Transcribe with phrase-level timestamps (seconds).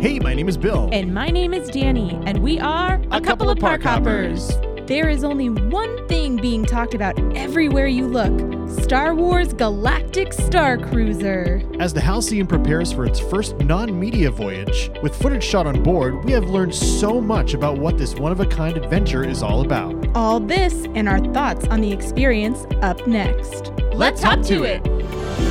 [0.00, 0.88] Hey, my name is Bill.
[0.92, 4.52] And my name is Danny, and we are A couple of park hoppers.
[4.86, 8.32] There is only one thing being talked about everywhere you look
[8.80, 11.68] Star Wars Galactic Star Cruiser.
[11.80, 16.24] As the Halcyon prepares for its first non media voyage, with footage shot on board,
[16.24, 19.62] we have learned so much about what this one of a kind adventure is all
[19.62, 19.96] about.
[20.14, 23.72] All this and our thoughts on the experience up next.
[23.94, 25.47] Let's hop to it.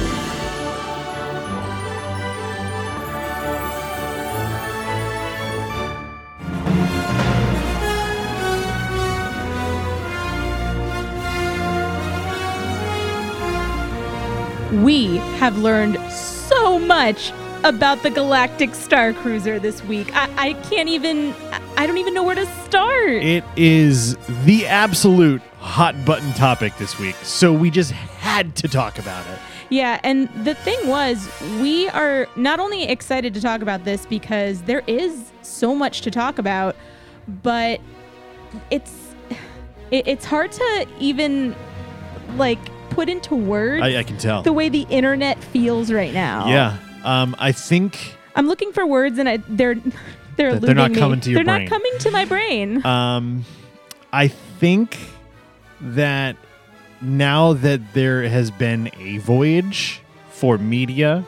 [14.84, 17.32] We have learned so much
[17.64, 20.16] about the Galactic Star Cruiser this week.
[20.16, 21.34] I, I can't even,
[21.78, 23.10] I don't even know where to start.
[23.10, 29.00] It is the absolute hot button topic this week, so we just had to talk
[29.00, 29.40] about it.
[29.70, 31.28] Yeah, and the thing was,
[31.60, 36.12] we are not only excited to talk about this because there is so much to
[36.12, 36.76] talk about,
[37.42, 37.82] but
[38.70, 38.96] it's
[39.92, 41.56] it, it's hard to even
[42.36, 42.60] like
[42.98, 44.42] put into words I, I can tell.
[44.42, 46.48] the way the internet feels right now.
[46.48, 46.78] yeah.
[47.04, 49.76] Um, I think I'm looking for words and I, they're
[50.36, 50.98] they're they're not me.
[50.98, 51.46] coming to your brain.
[51.46, 51.70] They're brain.
[51.70, 52.86] not coming to my brain.
[52.86, 53.46] Um,
[54.12, 54.98] I think
[55.80, 56.38] that
[57.00, 60.02] now that there has been a voyage
[60.32, 61.24] for media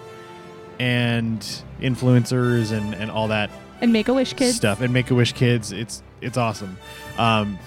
[0.79, 1.39] and
[1.81, 4.55] influencers and, and all that and Make a Wish kids.
[4.55, 6.77] stuff and Make a Wish kids, it's it's awesome.
[7.17, 7.59] Um,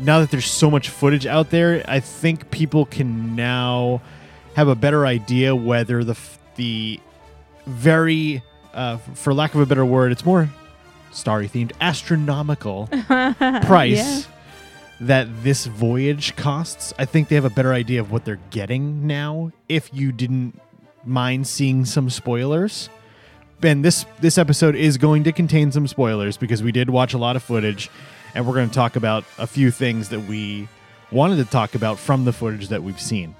[0.00, 4.00] now that there's so much footage out there, I think people can now
[4.56, 6.16] have a better idea whether the
[6.56, 7.00] the
[7.66, 8.42] very,
[8.74, 10.48] uh, for lack of a better word, it's more
[11.12, 12.86] starry themed, astronomical
[13.66, 14.22] price Yeah.
[15.00, 16.92] that this voyage costs.
[16.98, 19.50] I think they have a better idea of what they're getting now.
[19.68, 20.60] If you didn't
[21.04, 22.88] mind seeing some spoilers,
[23.62, 27.18] and this this episode is going to contain some spoilers because we did watch a
[27.18, 27.90] lot of footage,
[28.34, 30.68] and we're going to talk about a few things that we
[31.10, 33.34] wanted to talk about from the footage that we've seen.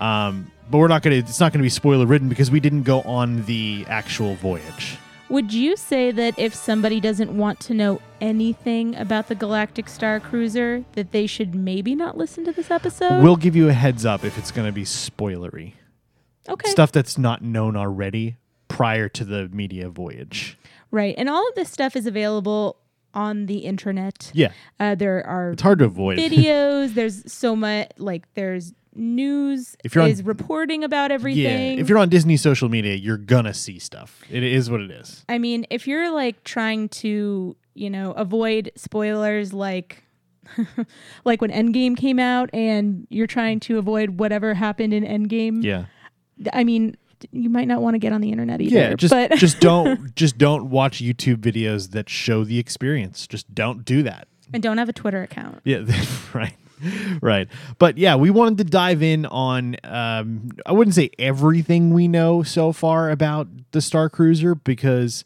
[0.00, 1.28] Um, but we're not going to.
[1.28, 4.98] It's not going to be spoiler ridden because we didn't go on the actual voyage.
[5.28, 10.20] Would you say that if somebody doesn't want to know anything about the Galactic Star
[10.20, 13.22] Cruiser, that they should maybe not listen to this episode?
[13.22, 15.72] We'll give you a heads up if it's going to be spoilery.
[16.48, 16.68] okay.
[16.68, 18.36] Stuff that's not known already
[18.68, 20.58] prior to the media voyage.
[20.90, 21.14] Right.
[21.16, 22.76] And all of this stuff is available
[23.14, 24.30] on the internet.
[24.34, 26.18] Yeah, Uh, there are it's hard to avoid.
[26.18, 26.94] videos.
[26.94, 31.78] There's so much, like, there's news If you're on- is reporting about yeah, everything.
[31.78, 34.22] if you're on Disney social media, you're gonna see stuff.
[34.30, 35.24] It is what it is.
[35.28, 40.02] I mean, if you're like trying to, you know, avoid spoilers like
[41.24, 45.62] like when Endgame came out and you're trying to avoid whatever happened in Endgame.
[45.62, 45.84] Yeah,
[46.52, 46.96] I mean,
[47.30, 48.74] you might not want to get on the internet either.
[48.76, 48.94] yeah.
[48.94, 53.26] Just but just don't just don't watch YouTube videos that show the experience.
[53.26, 54.28] Just don't do that.
[54.52, 55.60] and don't have a Twitter account.
[55.64, 55.84] Yeah,
[56.34, 56.54] right.
[57.20, 57.46] Right.
[57.78, 62.42] But yeah, we wanted to dive in on um I wouldn't say everything we know
[62.42, 65.22] so far about the Star Cruiser because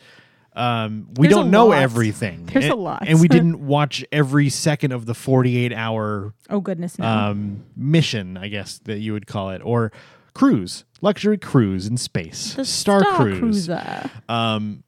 [0.55, 1.79] um we There's don't know lot.
[1.79, 2.47] everything.
[2.47, 3.05] There's and, a lot.
[3.06, 7.06] And we didn't watch every second of the 48 hour Oh goodness no.
[7.06, 9.93] um mission, I guess that you would call it or
[10.37, 12.55] cruise, luxury cruise in space.
[12.55, 13.67] the Star, Cruise.
[13.67, 14.11] Cruiser.
[14.29, 14.83] Um,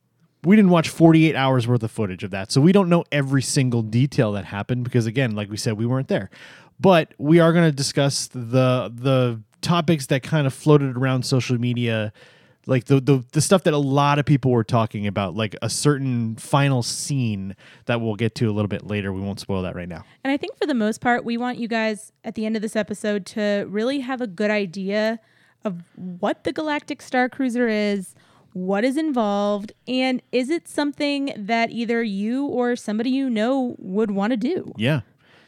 [0.44, 2.52] we didn't watch 48 hours worth of footage of that.
[2.52, 5.86] So we don't know every single detail that happened because again, like we said, we
[5.86, 6.30] weren't there.
[6.78, 11.58] But we are going to discuss the the topics that kind of floated around social
[11.58, 12.12] media
[12.66, 15.68] like the, the the stuff that a lot of people were talking about like a
[15.68, 19.74] certain final scene that we'll get to a little bit later we won't spoil that
[19.74, 22.46] right now And I think for the most part, we want you guys at the
[22.46, 25.18] end of this episode to really have a good idea
[25.64, 28.14] of what the Galactic Star Cruiser is,
[28.52, 34.10] what is involved, and is it something that either you or somebody you know would
[34.10, 34.72] want to do?
[34.76, 35.00] Yeah.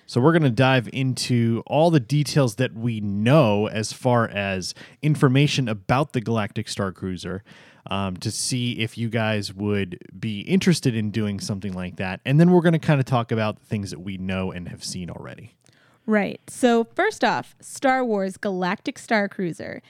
[0.06, 4.74] So we're going to dive into all the details that we know as far as
[5.02, 7.44] information about the Galactic Star Cruiser
[7.88, 12.20] um, to see if you guys would be interested in doing something like that.
[12.24, 14.82] And then we're going to kind of talk about things that we know and have
[14.82, 15.54] seen already.
[16.06, 16.40] Right.
[16.48, 19.80] So, first off, Star Wars Galactic Star Cruiser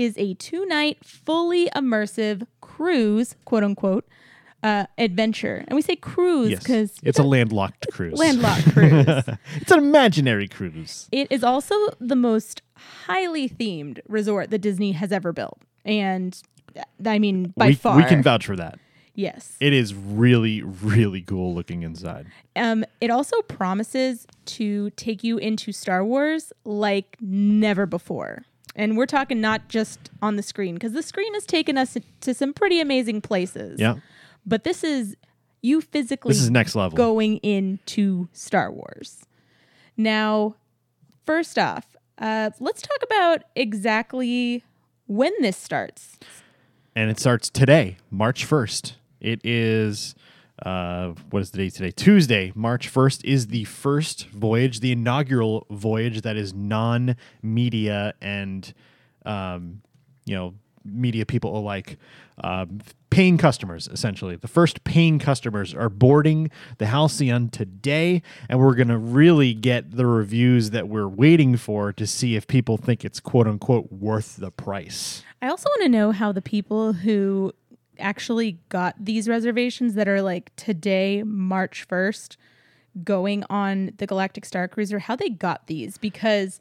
[0.00, 4.06] is a two night, fully immersive cruise, quote unquote,
[4.62, 5.64] uh, adventure.
[5.68, 6.60] And we say cruise Yes.
[6.60, 8.18] because It's a landlocked cruise.
[8.18, 9.06] landlocked cruise.
[9.56, 11.08] it's an imaginary cruise.
[11.12, 12.62] It is also the most
[13.06, 15.60] highly themed resort that Disney has ever built.
[15.84, 16.40] And
[17.04, 17.96] I mean, by we, far.
[17.96, 18.78] we can vouch for that.
[19.14, 19.56] yes.
[19.60, 22.26] It is really, really cool looking inside.
[22.54, 24.26] Um, it also promises
[24.56, 28.44] to take you into Star Wars like never before.
[28.76, 32.34] And we're talking not just on the screen, because the screen has taken us to
[32.34, 33.80] some pretty amazing places.
[33.80, 33.96] Yeah.
[34.46, 35.16] but this is
[35.62, 36.96] you physically This is next level.
[36.96, 39.24] going into Star Wars.
[39.96, 40.54] Now,
[41.26, 44.64] first off, uh, let's talk about exactly
[45.06, 46.18] when this starts.
[46.94, 48.94] and it starts today, March 1st.
[49.20, 50.14] It is
[50.62, 51.90] uh, what is the date today?
[51.90, 58.74] Tuesday, March 1st is the first voyage, the inaugural voyage that is non-media and
[59.24, 59.82] um,
[60.24, 60.54] you know,
[60.84, 61.98] media people alike.
[62.42, 62.80] Um,
[63.10, 64.36] paying customers, essentially.
[64.36, 69.90] The first paying customers are boarding the Halcyon today, and we're going to really get
[69.90, 74.36] the reviews that we're waiting for to see if people think it's quote unquote worth
[74.36, 75.22] the price.
[75.42, 77.52] I also want to know how the people who
[78.00, 82.36] actually got these reservations that are like today, March 1st,
[83.04, 86.58] going on the Galactic Star Cruiser, how they got these because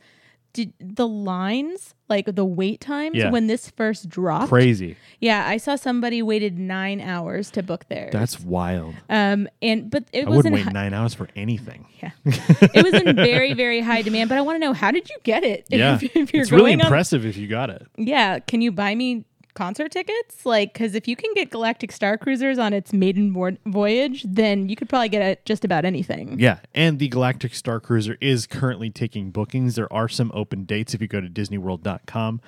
[0.52, 3.30] did the lines, like the wait times Yeah.
[3.30, 4.50] when this first dropped.
[4.50, 4.96] Crazy.
[5.20, 8.10] Yeah, I saw somebody waited nine hours to book theirs.
[8.12, 8.96] That's wild.
[9.12, 11.86] um and but it I was wouldn't wait nine hours for anything.
[12.02, 12.12] yeah.
[12.26, 15.18] it was in very very high demand, but I want to know how did you
[15.24, 15.68] get it?
[15.70, 17.86] Yeah, if, if you're it's really going on- impressive if you got it.
[17.96, 19.26] yeah, can you buy me
[19.60, 20.46] concert tickets?
[20.46, 24.70] Like, because if you can get Galactic Star Cruisers on its maiden vo- voyage, then
[24.70, 26.40] you could probably get it just about anything.
[26.40, 29.76] Yeah, and the Galactic Star Cruiser is currently taking bookings.
[29.76, 30.94] There are some open dates.
[30.94, 32.40] If you go to DisneyWorld.com,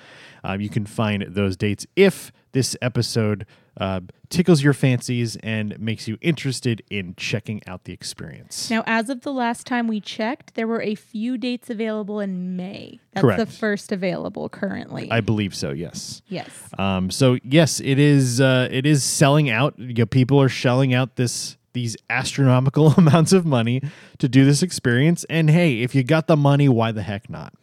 [0.42, 1.86] um, you can find those dates.
[1.96, 3.44] If this episode
[3.78, 8.70] uh, tickles your fancies and makes you interested in checking out the experience.
[8.70, 12.56] Now, as of the last time we checked, there were a few dates available in
[12.56, 13.00] May.
[13.12, 15.10] That's the first available currently.
[15.10, 15.70] I believe so.
[15.70, 16.22] Yes.
[16.28, 16.48] yes.
[16.78, 18.40] Um, so yes, it is.
[18.40, 19.78] Uh, it is selling out.
[19.78, 23.82] You know, people are shelling out this these astronomical amounts of money
[24.18, 25.24] to do this experience.
[25.30, 27.54] And hey, if you got the money, why the heck not?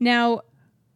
[0.00, 0.40] Now,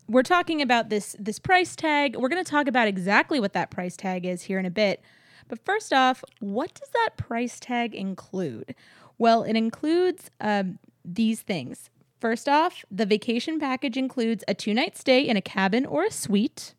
[0.08, 2.16] we're talking about this this price tag.
[2.16, 5.02] We're going to talk about exactly what that price tag is here in a bit.
[5.48, 8.74] But first off, what does that price tag include?
[9.18, 11.90] Well, it includes um, these things.
[12.20, 16.10] First off, the vacation package includes a two night stay in a cabin or a
[16.10, 16.74] suite,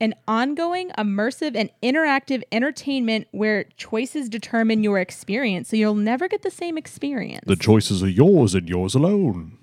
[0.00, 5.68] an ongoing, immersive, and interactive entertainment where choices determine your experience.
[5.68, 9.58] So you'll never get the same experience The choices are yours and yours alone.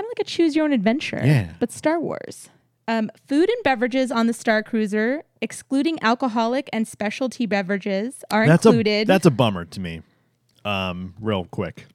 [0.00, 1.20] Kind of like a choose your own adventure.
[1.22, 1.52] Yeah.
[1.58, 2.48] But Star Wars.
[2.88, 8.66] Um, food and beverages on the Star Cruiser, excluding alcoholic and specialty beverages, are That's
[8.66, 9.02] included.
[9.02, 10.02] a that's a bummer to me.
[10.64, 11.86] Um, real quick,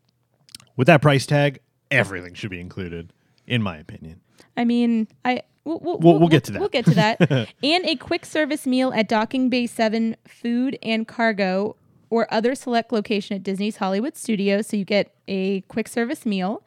[0.78, 1.60] with that price tag,
[1.92, 3.12] everything should be included,
[3.46, 4.22] in my opinion.
[4.56, 6.60] I mean, I we'll, we'll, We'll- we'll get to that.
[6.60, 7.20] We'll get to that.
[7.64, 11.76] and a quick service meal at Docking Bay Seven Food and Cargo
[12.10, 14.68] or other select location at Disney's Hollywood Studios.
[14.68, 16.64] So you get a quick service meal.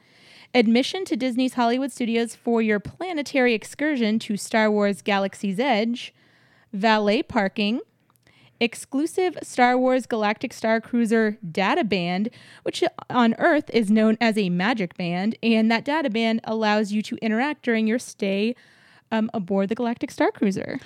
[0.55, 6.15] Admission to Disney's Hollywood Studios for your planetary excursion to Star Wars Galaxy's Edge.
[6.73, 7.81] Valet parking.
[8.59, 12.31] Exclusive Star Wars Galactic Star Cruiser data band,
[12.63, 17.03] which on Earth is known as a magic band, and that data band allows you
[17.03, 18.57] to interact during your stay
[19.13, 20.81] um, aboard the Galactic Star Cruiser.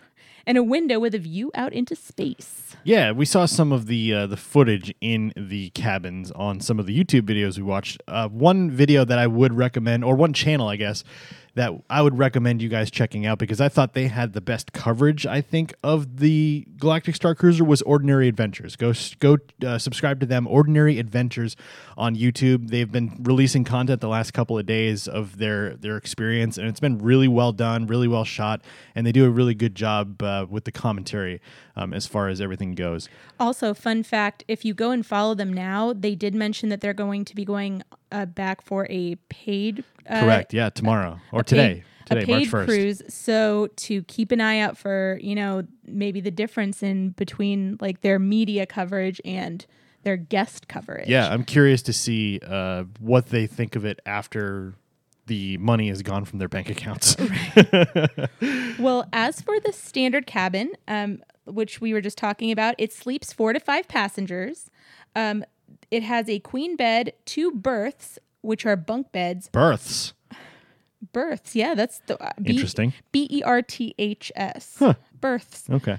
[0.46, 2.76] and a window with a view out into space.
[2.84, 6.86] Yeah, we saw some of the uh, the footage in the cabins on some of
[6.86, 8.02] the YouTube videos we watched.
[8.08, 11.04] Uh, one video that I would recommend, or one channel, I guess,
[11.54, 14.72] that I would recommend you guys checking out because I thought they had the best
[14.72, 15.26] coverage.
[15.26, 18.74] I think of the Galactic Star Cruiser was Ordinary Adventures.
[18.74, 21.56] Go go uh, subscribe to them, Ordinary Adventures,
[21.96, 22.70] on YouTube.
[22.70, 26.80] They've been releasing content the last couple of days of their their experience, and it's
[26.80, 28.62] been really well done, really well shot,
[28.94, 31.40] and they do a really good job uh, with the commentary
[31.76, 33.08] um, as far as everything goes.
[33.38, 36.92] Also, fun fact: if you go and follow them now, they did mention that they're
[36.94, 40.52] going to be going uh, back for a paid uh, Correct.
[40.52, 41.74] Yeah, tomorrow or today.
[41.74, 42.68] paid- today, a paid March first.
[42.68, 43.02] cruise.
[43.08, 48.00] So to keep an eye out for you know maybe the difference in between like
[48.00, 49.64] their media coverage and
[50.02, 51.08] their guest coverage.
[51.08, 54.74] Yeah, I'm curious to see uh, what they think of it after
[55.32, 57.16] the money is gone from their bank accounts.
[58.78, 63.32] Well, as for the standard cabin, um, which we were just talking about, it sleeps
[63.32, 64.70] four to five passengers.
[65.14, 65.44] Um,
[65.90, 69.48] it has a queen bed, two berths, which are bunk beds.
[69.52, 70.14] Berths.
[71.12, 72.92] Berths, yeah, that's the uh, B- Interesting.
[73.12, 74.82] B E R T H S.
[75.20, 75.70] Berths.
[75.70, 75.98] Okay.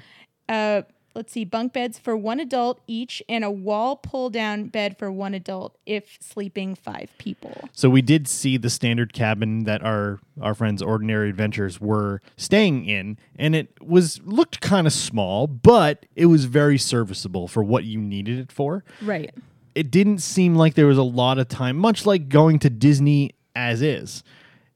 [0.49, 0.81] Uh,
[1.15, 5.11] let's see, bunk beds for one adult each, and a wall pull down bed for
[5.11, 7.69] one adult if sleeping five people.
[7.71, 12.85] So we did see the standard cabin that our our friends Ordinary Adventures were staying
[12.85, 17.83] in, and it was looked kind of small, but it was very serviceable for what
[17.83, 18.83] you needed it for.
[19.01, 19.31] Right.
[19.75, 23.31] it didn't seem like there was a lot of time, much like going to Disney
[23.55, 24.23] as is.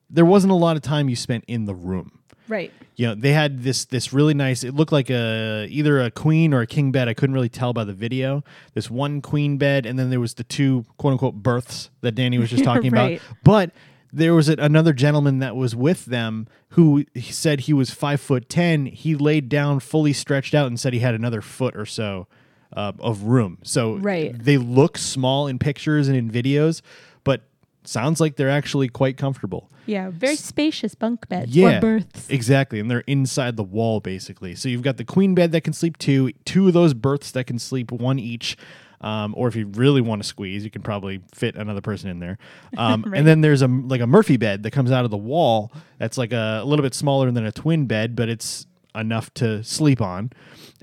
[0.09, 2.19] There wasn't a lot of time you spent in the room.
[2.47, 2.71] Right.
[2.95, 4.63] You know, they had this this really nice.
[4.63, 7.07] It looked like a either a queen or a king bed.
[7.07, 8.43] I couldn't really tell by the video.
[8.73, 12.37] This one queen bed, and then there was the two quote unquote berths that Danny
[12.37, 13.17] was just talking Right.
[13.21, 13.37] about.
[13.43, 13.71] But
[14.13, 18.21] there was a, another gentleman that was with them who he said he was five
[18.21, 18.85] foot ten.
[18.87, 22.27] He laid down fully stretched out and said he had another foot or so
[22.73, 23.59] uh, of room.
[23.63, 24.33] So Right.
[24.37, 26.81] they look small in pictures and in videos,
[27.23, 27.43] but
[27.87, 29.69] sounds like they're actually quite comfortable.
[29.85, 30.09] Yeah.
[30.11, 32.29] Very spacious bunk beds Yeah, or berths.
[32.29, 34.53] exactly, and they're inside the wall basically.
[34.55, 37.45] So you've got the queen bed that can sleep two, two of those berths that
[37.45, 38.57] can sleep one each.
[38.99, 42.19] Um, or if you really want to squeeze, you can probably fit another person in
[42.19, 42.39] there.
[42.77, 43.19] Um, Right.
[43.19, 45.71] And then there's a like a Murphy bed that comes out of the wall.
[45.99, 48.65] That's like a, a little bit smaller than a twin bed, but it's
[48.95, 50.31] enough to sleep on,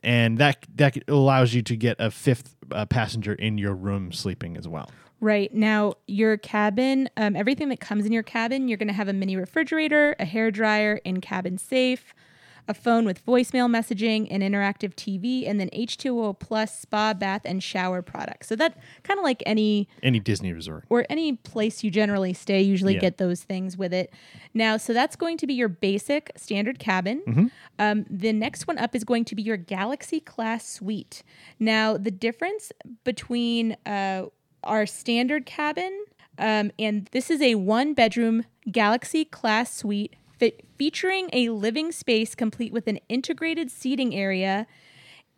[0.04, 4.56] and that that allows you to get a fifth uh, passenger in your room sleeping
[4.56, 4.88] as well.
[5.24, 5.54] Right.
[5.54, 9.12] Now, your cabin, um, everything that comes in your cabin, you're going to have a
[9.14, 12.12] mini refrigerator, a hair dryer, in cabin safe,
[12.68, 17.62] a phone with voicemail messaging, an interactive TV, and then H2O plus spa, bath, and
[17.62, 18.46] shower products.
[18.48, 20.84] So that kind of like any Any Disney resort.
[20.90, 23.00] or any place you generally stay usually Yeah.
[23.00, 24.12] get those things with it
[24.54, 27.46] now so that's going to be your basic standard cabin Mm-hmm.
[27.78, 31.22] um, the next one up is going to be your galaxy class suite
[31.58, 32.72] now the difference
[33.04, 34.24] between uh,
[34.64, 36.04] our standard cabin
[36.38, 42.34] um, and this is a one bedroom galaxy class suite fit, featuring a living space
[42.34, 44.66] complete with an integrated seating area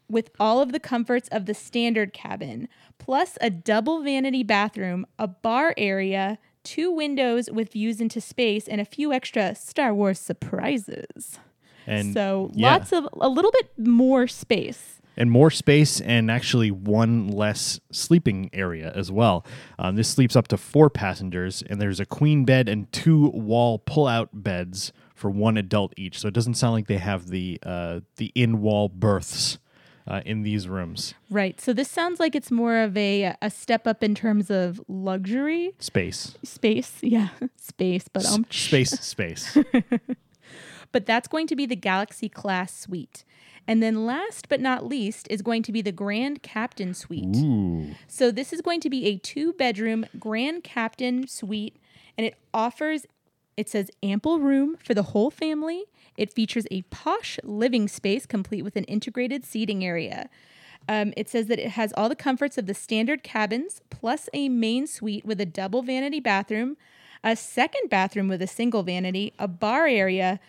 [0.09, 2.69] with all of the comforts of the standard cabin,
[2.99, 8.81] plus a double vanity bathroom, a bar area, two windows with views into space, and
[8.81, 11.41] a few extra Star Wars surprises.
[11.89, 12.71] And so yeah.
[12.71, 15.01] lots of a little bit more space.
[15.17, 19.45] And more space and actually one less sleeping area as well.
[19.79, 23.79] Um, this sleeps up to four passengers, and there's a queen bed and two wall
[23.79, 26.19] pull-out beds for one adult each.
[26.19, 29.59] So it doesn't sound like they have the uh, the in-wall berths
[30.07, 31.15] uh, in these rooms.
[31.31, 31.61] Right.
[31.61, 35.73] So this sounds like it's more of a a step up in terms of luxury
[35.79, 36.93] Space, space.
[37.03, 38.05] Yeah, space.
[38.13, 39.57] But S- um, space, space.
[40.93, 43.25] but that's going to be the Galaxy class suite.
[43.69, 47.37] And then last but not least is going to be the Grand Captain suite.
[47.37, 51.77] Ooh, So this is going to be a two bedroom Grand Captain suite
[52.17, 53.07] and it offers
[53.57, 55.85] it says ample room for the whole family.
[56.17, 60.29] It features a posh living space complete with an integrated seating area.
[60.89, 64.49] Um, it says that it has all the comforts of the standard cabins, plus a
[64.49, 66.77] main suite with a double vanity bathroom,
[67.25, 70.41] a second bathroom with a single vanity, a bar area.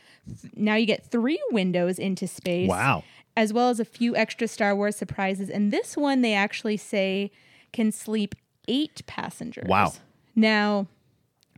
[0.55, 3.03] Now you get three windows into space wow.
[3.35, 5.49] as well as a few extra Star Wars surprises.
[5.49, 7.31] And this one, they actually say
[7.71, 8.35] can sleep
[8.67, 9.67] eight passengers.
[9.67, 9.93] Wow.
[10.35, 10.87] Now,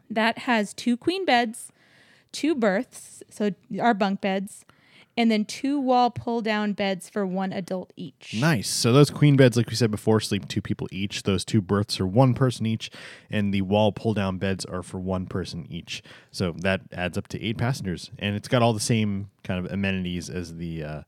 [0.10, 1.72] that has two queen beds,
[2.32, 4.66] two berths, so our bunk beds,
[5.20, 8.36] and then two wall pull down beds for one adult each.
[8.40, 8.70] Nice.
[8.70, 11.24] So those queen beds, like we said before, sleep two people each.
[11.24, 12.90] Those two berths are one person each,
[13.30, 16.02] and the wall pull down beds are for one person each.
[16.32, 19.70] So that adds up to eight passengers, and it's got all the same kind of
[19.70, 21.02] amenities as the uh,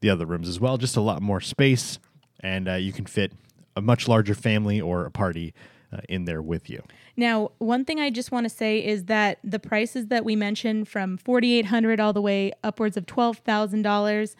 [0.00, 0.76] the other rooms as well.
[0.76, 2.00] Just a lot more space,
[2.40, 3.34] and uh, you can fit
[3.76, 5.54] a much larger family or a party
[5.94, 6.82] uh, in there with you.
[7.16, 10.88] Now, one thing I just want to say is that the prices that we mentioned
[10.88, 14.34] from 4800 all the way upwards of $12,000,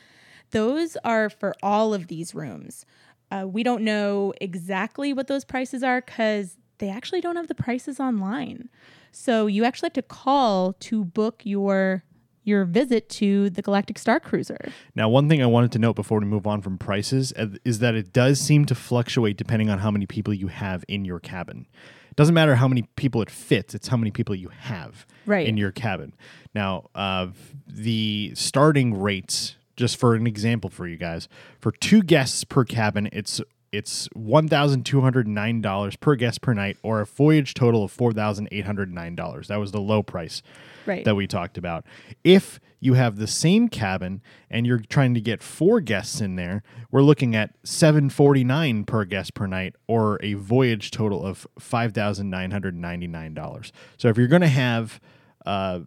[0.51, 2.85] those are for all of these rooms.
[3.31, 7.55] Uh, we don't know exactly what those prices are cuz they actually don't have the
[7.55, 8.69] prices online.
[9.13, 12.05] So you actually have to call to book your
[12.45, 14.59] your visit to the Galactic Star Cruiser.
[14.95, 17.79] Now, one thing I wanted to note before we move on from prices uh, is
[17.81, 21.21] that it does seem to fluctuate depending on how many people you have in your
[21.21, 21.67] cabin.
[22.11, 25.47] It doesn't matter how many people it fits; it's how many people you have Right.
[25.49, 26.15] in your cabin.
[26.55, 27.29] Now, uh,
[27.67, 33.09] the starting rates, just for an example for you guys, for two guests per cabin,
[33.13, 33.41] it's
[33.75, 37.85] it's one thousand two hundred nine dollars per guest per night, or a voyage total
[37.85, 39.49] of four thousand eight hundred nine dollars.
[39.49, 40.43] That was the low price
[40.87, 41.05] Right.
[41.05, 41.87] that we talked about.
[42.25, 46.63] If you have the same cabin and you're trying to get four guests in there,
[46.91, 53.73] we're looking at 749 per guest per night or a voyage total of $5,999.
[53.97, 55.01] So if you're going to have
[55.47, 55.81] uh,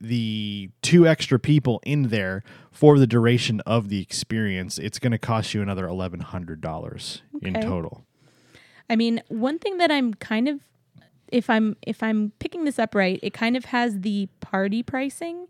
[0.00, 5.18] the two extra people in there for the duration of the experience, it's going to
[5.18, 8.04] cost you another $1,100 in total.
[8.88, 10.60] I mean, one thing that I'm kind of
[11.28, 15.46] if I'm if I'm picking this up right, it kind of has the party pricing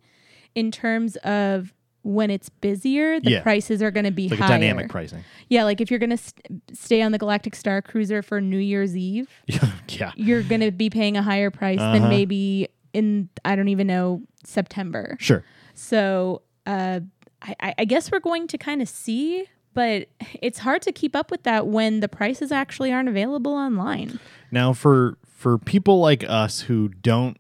[0.54, 3.42] in terms of when it's busier, the Yeah.
[3.42, 4.48] prices are going to be Like higher.
[4.48, 5.22] dynamic pricing.
[5.48, 8.58] Yeah, like if you're going to st- stay on the Galactic Star Cruiser for New
[8.58, 9.28] Year's Eve,
[9.88, 10.12] yeah.
[10.16, 11.98] you're going to be paying a higher price Uh-huh.
[11.98, 15.16] than maybe in I don't even know September.
[15.20, 15.44] Sure.
[15.74, 17.00] So uh,
[17.42, 20.08] I, I- guess we're going to kind of see, but
[20.42, 24.18] it's hard to keep up with that when the prices actually aren't available online.
[24.50, 27.38] Now, for for people like us who don't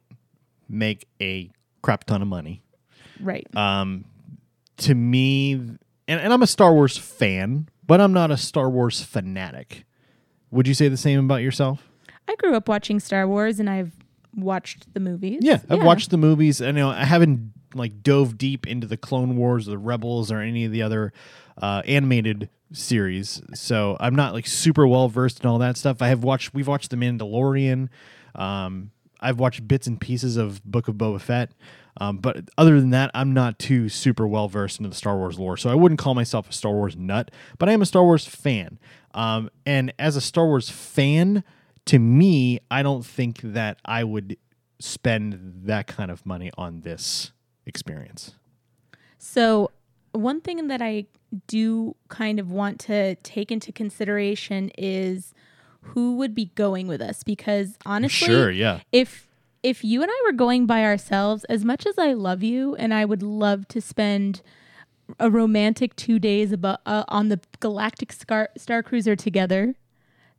[0.68, 1.50] make a
[1.82, 2.62] crap ton of money,
[3.20, 3.46] Right.
[3.54, 4.04] um,
[4.78, 9.02] to me, and, and I'm a Star Wars fan, but I'm not a Star Wars
[9.02, 9.84] fanatic.
[10.50, 11.88] Would you say the same about yourself?
[12.26, 13.92] I grew up watching Star Wars and I've
[14.34, 15.40] watched the movies.
[15.42, 16.60] Yeah, I've watched the movies.
[16.62, 20.40] I know, I haven't like dove deep into the Clone Wars, or the Rebels, or
[20.40, 21.12] any of the other
[21.60, 23.42] uh, animated series.
[23.54, 26.02] So I'm not like super well versed in all that stuff.
[26.02, 26.54] I have watched.
[26.54, 27.88] We've watched The Mandalorian.
[28.34, 28.90] Um,
[29.20, 31.52] I've watched bits and pieces of Book of Boba Fett.
[32.00, 35.38] Um, but other than that, I'm not too super well versed into the Star Wars
[35.38, 35.56] lore.
[35.56, 38.24] So I wouldn't call myself a Star Wars nut, but I am a Star Wars
[38.24, 38.78] fan.
[39.12, 41.44] Um, and as a Star Wars fan,
[41.86, 44.36] to me, I don't think that I would
[44.78, 47.32] spend that kind of money on this
[47.66, 48.34] experience.
[49.18, 49.70] So,
[50.12, 51.06] one thing that I
[51.46, 55.32] do kind of want to take into consideration is
[55.82, 58.80] who would be going with us because honestly, Sure, yeah.
[58.92, 59.28] if
[59.62, 62.94] if you and I were going by ourselves, as much as I love you and
[62.94, 64.40] I would love to spend
[65.18, 69.74] a romantic two days abo- uh, on the Galactic Star, Star Cruiser together,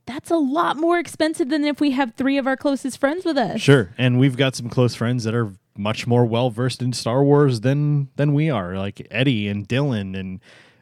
[0.06, 3.38] that's a lot more expensive than if we have three of our closest friends with
[3.38, 3.62] us.
[3.62, 3.94] Sure.
[3.98, 7.62] And we've got some close friends that are much more well versed in Star Wars
[7.62, 10.40] than than we are, like Eddie and Dylan and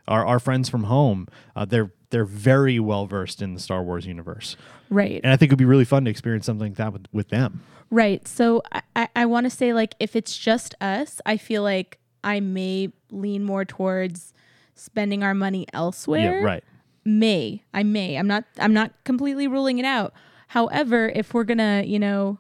[0.08, 1.28] our, our friends from home.
[1.56, 4.58] Uh, they're they're very well versed in the Star Wars universe.
[4.90, 5.22] Right.
[5.24, 7.30] And I think it would be really fun to experience something like that with, with
[7.30, 7.62] them.
[7.92, 8.28] Right.
[8.28, 12.00] So I, I, I want to say, like, if it's just us, I feel like
[12.24, 14.34] I may lean more towards
[14.74, 16.40] spending our money elsewhere.
[16.40, 16.64] Yeah, right.
[17.10, 17.64] May.
[17.74, 18.18] I may.
[18.18, 20.14] I'm not I'm not completely ruling it out.
[20.50, 22.40] However, if we're gonna, you know,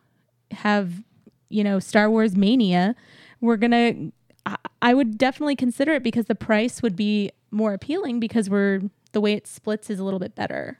[0.51, 1.03] have,
[1.49, 2.95] you know, Star Wars mania,
[3.41, 4.11] we're gonna
[4.45, 8.81] I, I would definitely consider it because the price would be more appealing because we're
[9.11, 10.79] the way it splits is a little bit better.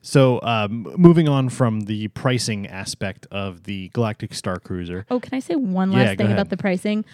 [0.00, 5.04] So, um, moving on from the pricing aspect of the Galactic Star Cruiser.
[5.10, 6.38] Oh, can I say one last go thing ahead.
[6.38, 7.04] about the pricing?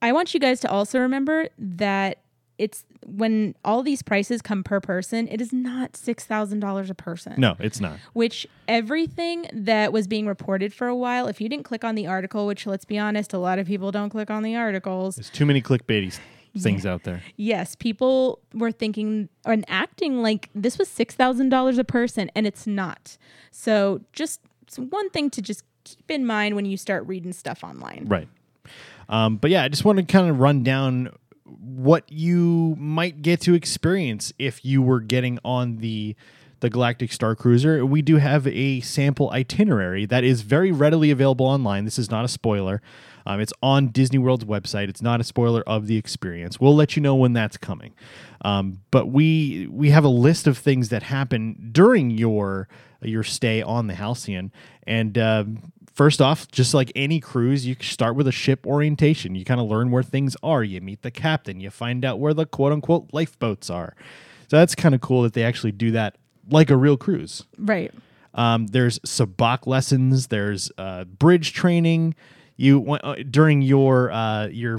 [0.00, 2.18] I want you guys to also remember that
[2.58, 7.34] it's when all these prices come per person, it is not $6,000 a person.
[7.38, 7.98] No, it's not.
[8.12, 12.06] Which everything that was being reported for a while, if you didn't click on the
[12.06, 15.16] article, which let's be honest, a lot of people don't click on the articles.
[15.16, 16.18] There's too many clickbaity
[16.58, 17.22] things out there.
[17.36, 23.16] Yes, people were thinking and acting like this was $6,000 a person, and it's not.
[23.50, 27.62] So just it's one thing to just keep in mind when you start reading stuff
[27.62, 28.06] online.
[28.08, 28.28] Right.
[29.08, 31.16] Um, but yeah, I just want to kind of run down
[31.48, 36.16] what you might get to experience if you were getting on the
[36.60, 41.46] the Galactic Star Cruiser, we do have a sample itinerary that is very readily available
[41.46, 41.84] online.
[41.84, 42.82] This is not a spoiler.
[43.26, 44.88] Um, it's on Disney World's website.
[44.88, 46.58] It's not a spoiler of the experience.
[46.58, 47.94] We'll let you know when that's coming.
[48.42, 52.68] Um, but we we have a list of things that happen during your
[53.02, 54.50] your stay on the Halcyon,
[54.86, 55.44] and uh,
[55.98, 59.34] first off, just like any cruise, you start with a ship orientation.
[59.34, 60.62] You kind of learn where things are.
[60.62, 61.58] You meet the captain.
[61.58, 63.96] You find out where the quote unquote lifeboats are.
[64.46, 66.16] So that's kind of cool that they actually do that
[66.48, 67.44] like a real cruise.
[67.58, 67.92] Right.
[68.32, 70.28] Um, there's sabacc lessons.
[70.28, 72.14] There's uh, bridge training.
[72.56, 74.78] You uh, during your uh, your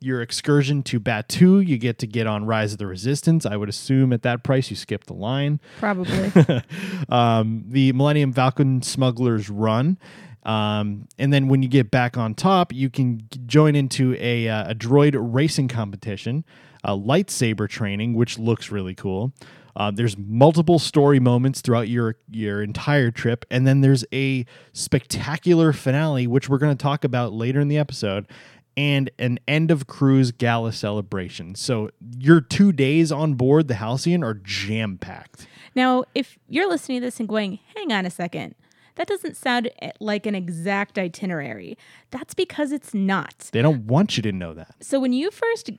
[0.00, 3.46] your excursion to Batuu, you get to get on Rise of the Resistance.
[3.46, 5.60] I would assume at that price you skip the line.
[5.78, 6.32] Probably.
[7.08, 9.98] um, the Millennium Falcon Smuggler's Run.
[10.46, 14.70] Um, and then when you get back on top, you can join into a, uh,
[14.70, 16.44] a droid racing competition,
[16.84, 19.32] a lightsaber training, which looks really cool.
[19.74, 25.72] Uh, there's multiple story moments throughout your your entire trip, and then there's a spectacular
[25.74, 28.26] finale, which we're going to talk about later in the episode,
[28.74, 31.54] and an end of cruise gala celebration.
[31.56, 35.46] So your two days on board the Halcyon are jam packed.
[35.74, 38.54] Now, if you're listening to this and going, "Hang on a second,
[38.96, 41.78] that doesn't sound eh, like an exact itinerary,"
[42.10, 43.50] that's because it's not.
[43.52, 44.74] They don't want you to know that.
[44.80, 45.70] So when you first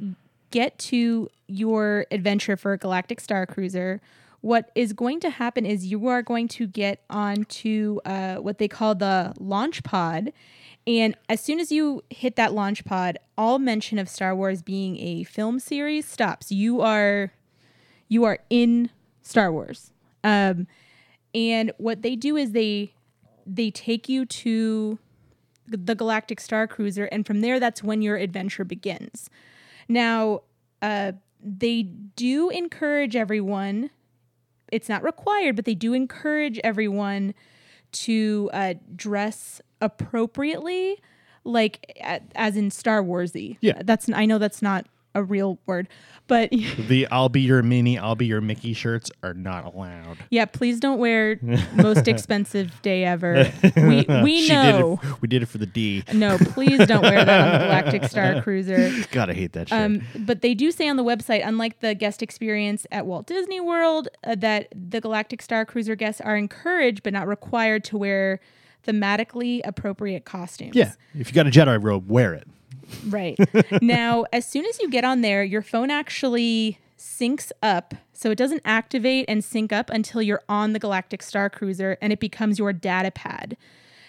[0.52, 4.02] get to your adventure for a Galactic Star Cruiser,
[4.42, 8.68] what is going to happen is you are going to get onto uh, what they
[8.68, 10.32] call the launch pod.
[10.86, 14.98] And as soon as you hit that launch pod, all mention of Star Wars being
[15.00, 16.52] a film series stops.
[16.52, 17.34] You are
[18.08, 18.90] you are in
[19.22, 19.92] Star Wars.
[20.24, 20.68] Um,
[21.36, 22.94] and what they do is they
[23.48, 25.00] they take you to
[25.68, 29.30] the Galactic Star Cruiser, and from there, that's when your adventure begins.
[29.88, 30.42] Now,
[30.82, 33.90] uh, they do encourage everyone.
[34.72, 37.34] It's not required, but they do encourage everyone
[37.92, 41.00] to uh, dress appropriately,
[41.44, 41.98] like
[42.36, 43.58] as in Star Warsy.
[43.62, 45.88] Yeah, that's I know that's not a real word,
[46.28, 50.18] but the "I'll be your Minnie, I'll be your Mickey" shirts are not allowed.
[50.30, 51.40] Yeah, please don't wear
[51.74, 53.52] most expensive day ever.
[53.76, 56.04] We we know did we did it for the D.
[56.14, 58.92] No, please don't wear that on the Galactic Star Cruiser.
[59.12, 59.80] God, I hate that shirt.
[59.80, 63.60] Um, but they do say on the website, unlike the guest experience at Walt Disney
[63.60, 68.40] World, uh, that the Galactic Star Cruiser guests are encouraged but not required to wear
[68.88, 70.76] thematically appropriate costumes.
[70.76, 72.48] Yeah, if you got a Jedi robe, wear it.
[73.08, 73.38] Right.
[73.82, 77.94] now, as soon as you get on there, your phone actually syncs up.
[78.14, 82.12] So it doesn't activate and sync up until you're on the Galactic Star Cruiser and
[82.12, 83.58] it becomes your data pad.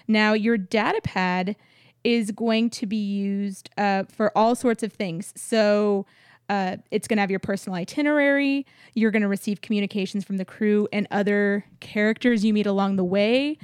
[0.07, 1.57] Now, your data pad
[2.03, 5.33] is going to be used uh, for all sorts of things.
[5.37, 6.07] So
[6.49, 8.65] uh, it's going to have your personal itinerary.
[8.95, 13.05] You're going to receive communications from the crew and other characters you meet along the
[13.05, 13.59] way.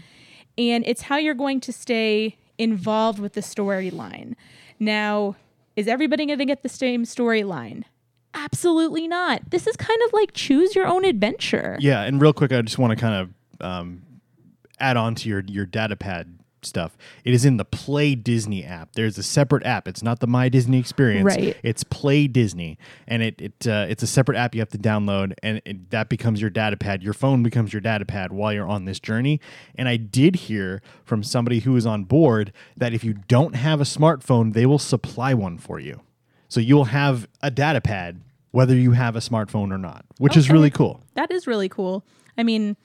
[0.59, 4.35] And it's how you're going to stay involved with the storyline.
[4.79, 5.37] Now,
[5.77, 7.85] is everybody going to get the same storyline?
[8.35, 9.51] Absolutely not.
[9.51, 11.77] This is kind of like choose your own adventure.
[11.81, 14.03] Yeah, and real quick, I just want to kind of um,
[14.81, 16.97] add on to your your data pad stuff.
[17.25, 18.93] It is in the Play Disney app.
[18.93, 19.89] There's a separate app.
[19.89, 21.25] It's not the My Disney Experience.
[21.25, 21.57] Right.
[21.63, 25.35] It's Play Disney, and it it uh, it's a separate app you have to download,
[25.43, 27.03] and it, that becomes your data pad.
[27.03, 29.41] Your phone becomes your data pad while you're on this journey.
[29.75, 33.81] And I did hear from somebody who was on board that if you don't have
[33.81, 36.01] a smartphone, they will supply one for you.
[36.49, 38.21] So you'll have a data pad
[38.55, 40.39] whether you have a smartphone or not, which okay.
[40.39, 41.03] is really cool.
[41.15, 42.05] That is really cool.
[42.39, 42.77] I mean,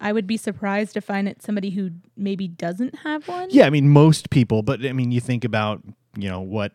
[0.00, 3.48] I would be surprised to find it somebody who maybe doesn't have one.
[3.50, 5.82] Yeah, I mean most people, but I mean you think about,
[6.16, 6.72] you know, what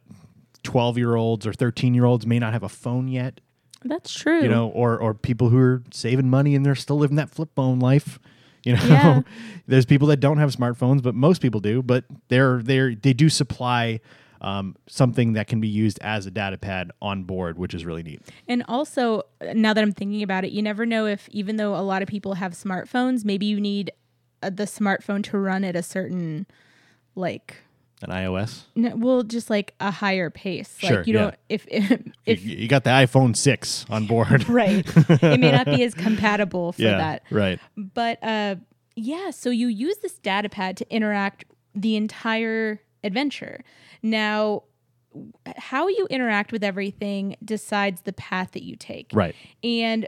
[0.63, 3.39] 12-year-olds or 13-year-olds may not have a phone yet.
[3.83, 4.41] That's true.
[4.41, 7.49] You know, or or people who are saving money and they're still living that flip
[7.55, 8.19] phone life.
[8.63, 9.21] You know, yeah.
[9.65, 11.81] there's people that don't have smartphones, but most people do.
[11.81, 14.01] But they're they're they do supply
[14.41, 18.03] um, something that can be used as a data pad on board, which is really
[18.03, 18.21] neat.
[18.47, 19.23] And also,
[19.53, 22.07] now that I'm thinking about it, you never know if, even though a lot of
[22.07, 23.91] people have smartphones, maybe you need
[24.41, 26.47] uh, the smartphone to run at a certain,
[27.15, 27.57] like,
[28.01, 28.63] an iOS?
[28.75, 30.75] No, well, just like a higher pace.
[30.79, 31.19] Sure, like you yeah.
[31.21, 31.91] don't if if,
[32.25, 34.83] if you, you, got the iPhone six on board, right?
[35.07, 37.59] It may not be as compatible for yeah, that, right?
[37.77, 38.55] But uh,
[38.95, 39.29] yeah.
[39.29, 43.63] So you use this data pad to interact the entire adventure.
[44.01, 44.63] Now,
[45.57, 49.11] how you interact with everything decides the path that you take.
[49.13, 49.35] Right.
[49.63, 50.07] And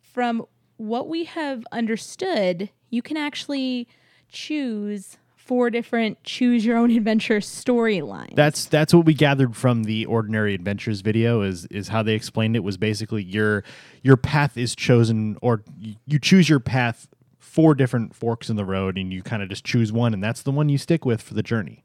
[0.00, 3.88] from what we have understood, you can actually
[4.28, 8.34] choose four different choose your own adventure storylines.
[8.34, 11.42] That's that's what we gathered from the Ordinary Adventures video.
[11.42, 13.62] Is is how they explained it was basically your
[14.02, 15.62] your path is chosen, or
[16.06, 19.64] you choose your path four different forks in the road, and you kind of just
[19.64, 21.83] choose one, and that's the one you stick with for the journey.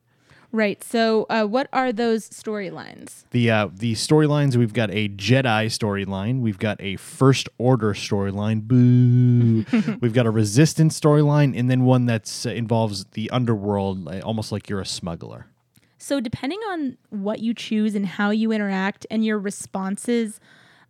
[0.51, 0.83] Right.
[0.83, 3.23] So, uh, what are those storylines?
[3.31, 8.61] The uh, the storylines we've got a Jedi storyline, we've got a First Order storyline,
[8.63, 9.65] boo.
[10.01, 14.51] we've got a Resistance storyline, and then one that uh, involves the underworld, uh, almost
[14.51, 15.47] like you're a smuggler.
[15.97, 20.39] So, depending on what you choose and how you interact and your responses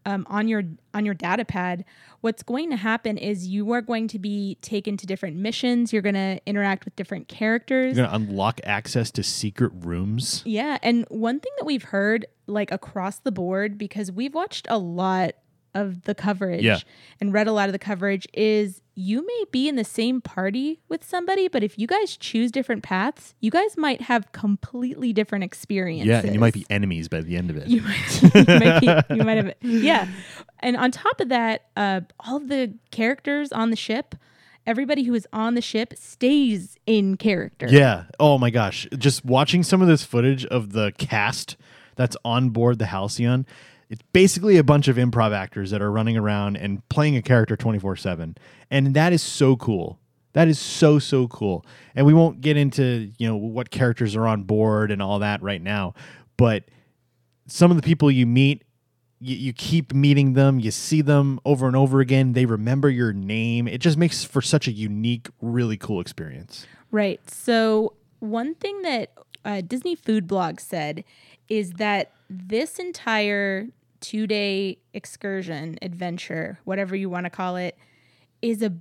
[0.06, 1.86] um, on your on your data pad,
[2.22, 5.92] what's going to happen is you are going to be taken to different missions.
[5.94, 7.96] You're going to interact with different characters.
[7.98, 10.42] You're gonna unlock access to secret rooms.
[10.46, 14.78] Yeah, and one thing that we've heard like across the board because we've watched a
[14.78, 15.32] lot
[15.76, 16.80] of the coverage Yeah.
[17.22, 20.82] and read a lot of the coverage is you may be in the same party
[20.90, 25.46] with somebody, but if you guys choose different paths, you guys might have completely different
[25.46, 26.08] experiences.
[26.08, 27.68] Yeah, and you might be enemies by the end of it.
[27.68, 30.08] you might, you might, be, you might have yeah
[30.60, 34.16] and on top of that uh, all of the characters on the ship
[34.68, 38.04] everybody who is on the ship stays in character yeah.
[38.20, 38.86] Oh my gosh.
[38.98, 41.56] Just watching some of this footage of the cast
[41.96, 43.46] that's on board the Halcyon,
[43.90, 47.56] it's basically a bunch of improv actors that are running around and playing a character
[47.56, 48.38] 24 7.
[48.70, 50.00] And that is so cool.
[50.34, 51.66] That is so, so cool.
[51.96, 55.42] And we won't get into, you know, what characters are on board and all that
[55.42, 55.96] right now.
[56.38, 56.66] But
[57.48, 58.64] some of the people you meet
[59.22, 63.12] you, you keep meeting them you see them over and over again they remember your
[63.12, 67.20] name it just makes for such a unique really cool experience Right.
[67.30, 69.12] So, one thing that
[69.46, 71.04] uh, Disney Food Blog said
[71.48, 73.68] is that this entire
[74.02, 77.78] two day excursion, adventure, whatever you want to call it,
[78.42, 78.74] is a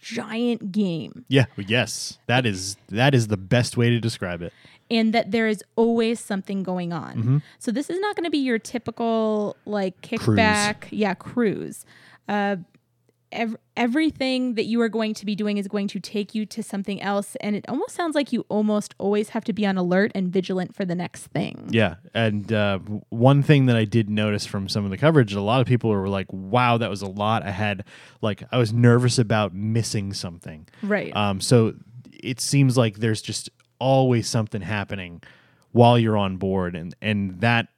[0.00, 1.24] giant game.
[1.28, 4.52] yeah yes that is that is the best way to describe it
[4.90, 7.16] And that there is always something going on.
[7.16, 7.38] Mm-hmm.
[7.60, 11.86] So, this is not going to be your typical like kickback, yeah, cruise.
[12.28, 12.56] Uh,
[13.32, 16.62] ev- everything that you are going to be doing is going to take you to
[16.62, 20.12] something else and it almost sounds like you almost always have to be on alert
[20.14, 21.68] and vigilant for the next thing.
[21.70, 25.40] Yeah and uh, one thing that i did notice from some of the coverage a
[25.40, 27.42] lot of people were like wow that was a lot.
[27.42, 27.84] I had
[28.20, 30.68] like i was nervous about missing something.
[30.82, 31.14] Right.
[31.16, 31.74] Um, so
[32.22, 35.22] it seems like there's just always something happening
[35.72, 37.68] while you're on board, and and that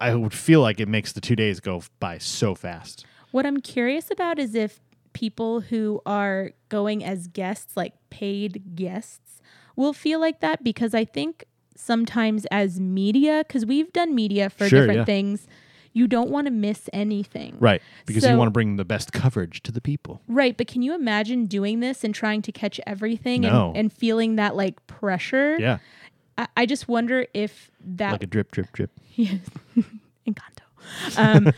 [0.00, 3.06] I would feel like it makes the two days go by so fast.
[3.36, 4.80] What i'm curious about is if
[5.12, 9.40] people who are going as guests like paid guests
[9.76, 11.44] will feel like that because i think
[11.76, 15.04] sometimes as media because we've done media for Sure, different yeah.
[15.04, 15.46] things
[15.92, 19.62] you don't want to miss anything Right, because you want to bring the best coverage
[19.62, 20.20] to the people.
[20.28, 23.68] Right, but can you imagine doing this and trying to catch everything No.
[23.68, 25.56] and, and feeling that like pressure?
[25.58, 25.78] Yeah,
[26.36, 28.90] I, I just wonder if that like a drip, drip, drip.
[29.14, 29.40] yes,
[30.28, 30.64] Encanto.
[31.16, 31.50] Um,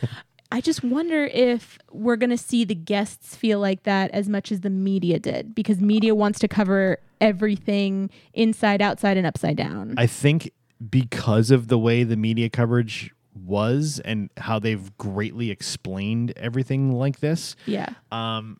[0.51, 4.61] I just wonder if we're gonna see the guests feel like that as much as
[4.61, 9.93] the media did, because media wants to cover everything inside, outside, and upside down.
[9.97, 10.51] I think
[10.89, 17.19] because of the way the media coverage was and how they've greatly explained everything like
[17.19, 18.59] this, yeah, um,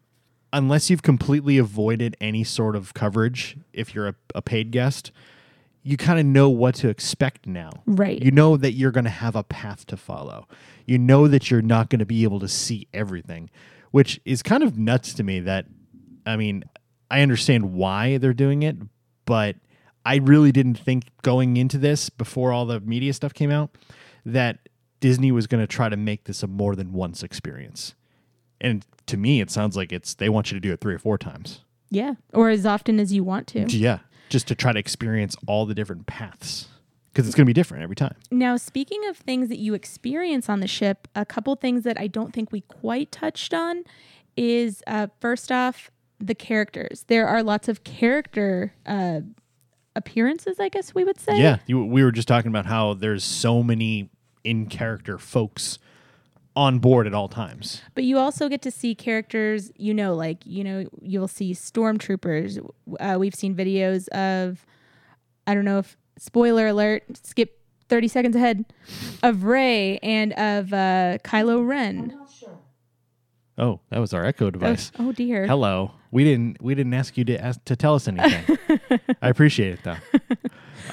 [0.54, 5.12] unless you've completely avoided any sort of coverage, if you're a, a paid guest,
[5.84, 7.70] you kind of know what to expect now.
[7.86, 8.22] right.
[8.22, 10.48] You know that you're going to have a path to follow.
[10.86, 13.50] You know that you're not going to be able to see everything,
[13.92, 15.40] which is kind of nuts to me.
[15.40, 15.66] That,
[16.26, 16.64] I mean,
[17.10, 18.76] I understand why they're doing it,
[19.26, 19.56] but
[20.06, 23.78] I really didn't think going into this before all the media stuff came out
[24.26, 24.60] that
[25.00, 27.96] Disney was going to try to make this a more than once experience.
[28.60, 31.00] And to me, it sounds like it's they want you to do it three or
[31.00, 31.62] four times.
[31.90, 33.66] yeah, or as often as you want to.
[33.70, 36.68] Yeah, just to try to experience all the different paths
[37.12, 38.16] because it's going to be different every time.
[38.32, 42.08] Now, speaking of things that you experience on the ship, a couple things that I
[42.08, 43.84] don't think we quite touched on
[44.38, 47.06] is uh, first off, the characters.
[47.08, 49.22] There are lots of character uh,
[49.96, 51.40] appearances, I guess we would say.
[51.40, 54.10] Yeah, you, we were just talking about how there's so many
[54.44, 55.80] in character folks
[56.60, 57.82] on board at all times.
[57.96, 62.60] But you also get to see characters, you know, like, you know, you'll see stormtroopers.
[63.00, 64.66] Uh, we've seen videos of,
[65.48, 68.66] I don't know if, spoiler alert, skip 30 seconds ahead,
[69.24, 72.14] of Rey and of uh, Kylo Ren.
[73.58, 74.92] Oh, that was our echo Oh, device.
[75.00, 75.46] oh dear.
[75.48, 75.92] Hello.
[76.12, 78.58] We didn't we didn't ask you to ask to tell us anything.
[79.22, 79.98] I appreciate it though.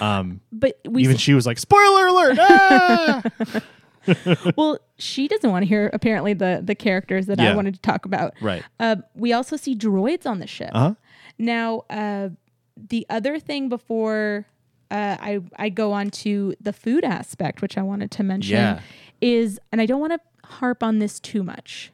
[0.00, 3.22] Um, But we even see- she was like, "Spoiler alert!" Ah!
[4.56, 8.04] well, she doesn't want to hear apparently the the characters that I wanted to talk
[8.04, 8.34] about.
[8.40, 8.62] right.
[8.80, 10.70] Uh, we also see droids on the ship.
[10.72, 10.94] Uh huh.
[11.38, 12.30] Now, uh,
[12.76, 14.46] the other thing before
[14.90, 18.80] uh, I I go on to the food aspect, which I wanted to mention, Yeah.
[19.20, 21.90] is, and I don't want to harp on this too much,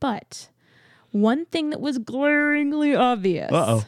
[0.00, 0.48] but
[1.12, 3.84] one thing that was glaringly obvious Uh-oh.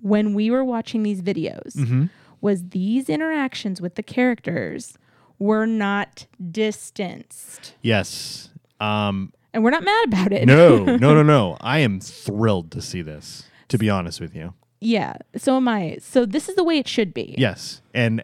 [0.00, 2.04] when we were watching these videos Mm-hmm.
[2.40, 4.98] was these interactions with the characters
[5.44, 8.50] were not distanced, Yes.
[8.80, 10.46] Um, and we're not mad about it.
[10.46, 11.56] no, no, no, no.
[11.60, 13.44] I am thrilled to see this.
[13.68, 14.54] To be honest with you.
[14.80, 15.98] yeah, so am I.
[16.00, 17.34] So this is the way it should be.
[17.38, 18.22] Yes, and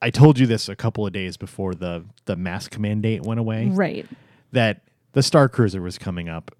[0.00, 3.68] I told you this a couple of days before the the mask mandate went away.
[3.68, 4.06] Right.
[4.52, 6.50] That the Star Cruiser was coming up,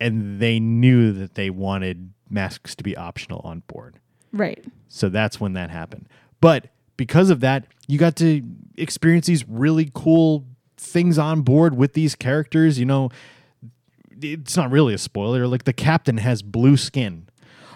[0.00, 3.98] and they knew that they wanted masks to be optional on board.
[4.32, 4.64] Right.
[4.88, 6.08] So that's when that happened.
[6.40, 6.68] But
[7.02, 8.42] because of that, you got to
[8.76, 10.44] experience these really cool
[10.76, 12.78] things on board with these characters.
[12.78, 13.10] You know,
[14.20, 15.48] it's not really a spoiler.
[15.48, 17.28] Like the captain has blue skin,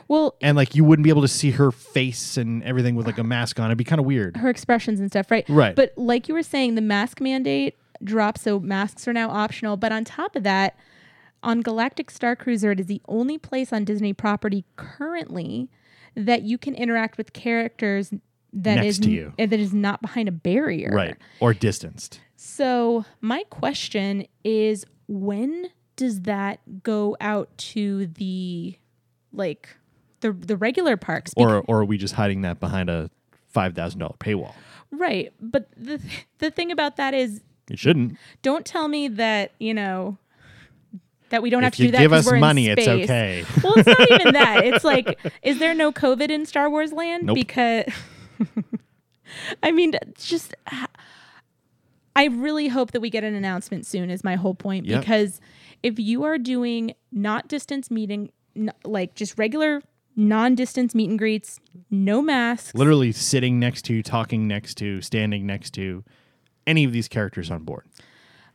[0.07, 3.19] Well, and like you wouldn't be able to see her face and everything with like
[3.19, 3.67] a mask on.
[3.67, 4.37] It'd be kind of weird.
[4.37, 5.45] her expressions and stuff, right?
[5.49, 5.75] Right.
[5.75, 9.77] But like you were saying, the mask mandate dropped, so masks are now optional.
[9.77, 10.79] But on top of that,
[11.43, 15.69] on Galactic Star Cruiser, it is the only place on Disney property currently
[16.15, 18.12] that you can interact with characters
[18.57, 19.33] that Next is to you.
[19.38, 20.90] n- that is not behind a barrier.
[20.92, 21.16] Right.
[21.40, 22.21] Or distanced.
[22.37, 28.77] So my question is, when does that go out to the
[29.33, 29.69] like
[30.21, 31.33] the the regular parks?
[31.37, 33.11] Or or are we just hiding that behind a
[33.49, 34.55] five thousand dollar paywall?
[34.92, 36.01] right, but the
[36.38, 38.16] the thing about that is It shouldn't.
[38.42, 40.16] don't tell me that you know
[41.31, 43.45] that we don't have to do that give us money, it's okay.
[43.64, 47.25] well it's not even that it's like is there no covid in star wars land
[47.25, 47.35] Nope.
[47.35, 47.85] because
[49.62, 50.55] i mean just
[52.14, 55.01] i really hope that we get an announcement soon is my whole point Yep.
[55.01, 55.40] because
[55.83, 59.83] if you are doing not distance meeting n- like just regular
[60.16, 65.72] non-distance meet and greets no masks Literally sitting next to, talking next to, standing next
[65.75, 66.05] to
[66.66, 67.85] any of these characters on board.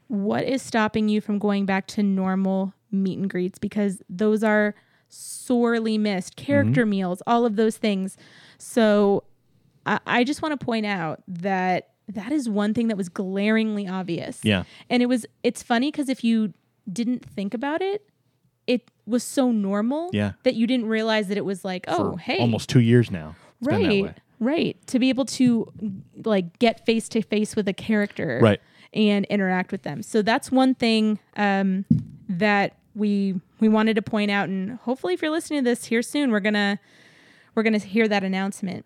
[0.08, 4.74] what is stopping you from going back to normal meet and greets because those are
[5.08, 6.46] sorely missed Mm-hmm.
[6.46, 8.18] character meals all of those things
[8.58, 9.24] so
[9.86, 13.88] I, I just want to point out that that is one thing that was glaringly
[13.88, 14.64] obvious Yeah.
[14.90, 16.54] and it was it's funny because if you
[16.92, 18.06] didn't think about it
[18.68, 20.34] it was so normal Yeah.
[20.44, 23.36] that you didn't realize that it was like oh For hey almost two years now.
[23.60, 24.02] It's been that way.
[24.04, 25.72] right right to be able to
[26.26, 28.60] like get face to face with a character Right.
[28.94, 31.86] and interact with them so that's one thing um,
[32.28, 36.02] that we we wanted to point out and hopefully if you're listening to this here
[36.02, 36.80] soon we're gonna
[37.56, 38.86] we're gonna hear that announcement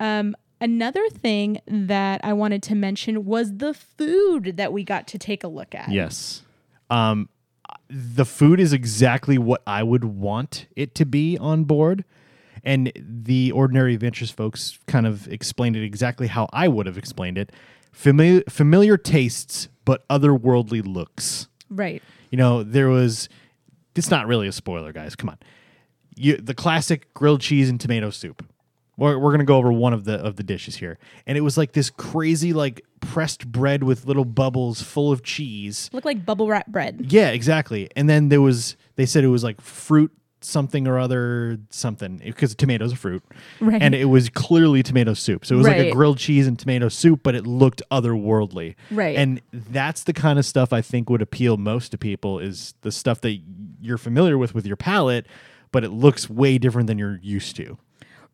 [0.00, 5.18] um, another thing that i wanted to mention was the food that we got to
[5.18, 6.42] take a look at Yes.
[6.90, 7.28] Um,
[7.88, 12.04] the food is exactly what I would want it to be on board.
[12.62, 17.36] And the Ordinary Adventures folks kind of explained it exactly how I would have explained
[17.36, 17.52] it.
[17.92, 21.48] Familiar, familiar tastes, but otherworldly looks.
[21.68, 23.28] right You know, there was.
[23.94, 25.14] It's not really a spoiler, guys.
[25.14, 25.38] Come on.
[26.16, 28.44] You, the classic grilled cheese and tomato soup.
[28.96, 31.56] We're, we're gonna go over one of the of the dishes here, and it was
[31.58, 35.90] like this crazy like pressed bread with little bubbles full of cheese.
[35.92, 37.88] look like bubble wrap bread Yeah, exactly.
[37.96, 42.54] And then there was they said it was like fruit something or other something because
[42.54, 43.22] tomatoes are fruit,
[43.60, 43.80] Right.
[43.80, 45.44] and it was clearly tomato soup.
[45.46, 45.92] So it was like a Right.
[45.92, 48.74] grilled cheese and tomato soup, but it looked otherworldly.
[48.90, 49.16] Right.
[49.16, 52.92] And that's the kind of stuff I think would appeal most to people is the
[52.92, 53.38] stuff that
[53.80, 55.26] you're familiar with with your palate,
[55.72, 57.78] but it looks way different than you're used to.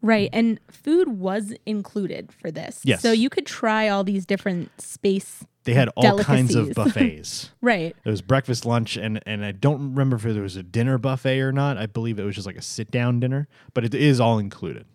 [0.02, 0.30] Right.
[0.32, 2.80] And food was included for this.
[2.84, 3.02] Yes.
[3.02, 5.44] So you could try all these different space.
[5.64, 7.50] They had all kinds of buffets.
[7.60, 7.94] Right.
[8.04, 11.40] It was breakfast, lunch, and and I don't remember if there was a dinner buffet
[11.40, 11.76] or not.
[11.76, 14.86] I believe it was just like a sit down dinner, but it is all included.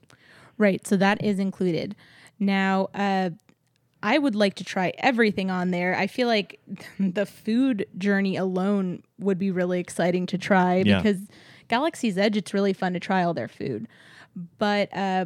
[0.57, 0.85] Right.
[0.87, 1.95] So that is included.
[2.39, 3.29] Now, uh,
[4.01, 5.95] I would like to try everything on there.
[5.95, 6.59] I feel like
[6.99, 10.97] the food journey alone would be really exciting to try Yeah.
[11.01, 11.21] because
[11.67, 13.87] Galaxy's Edge, it's really fun to try all their food.
[14.57, 15.25] But uh,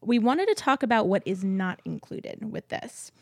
[0.00, 3.12] we wanted to talk about what is not included with this.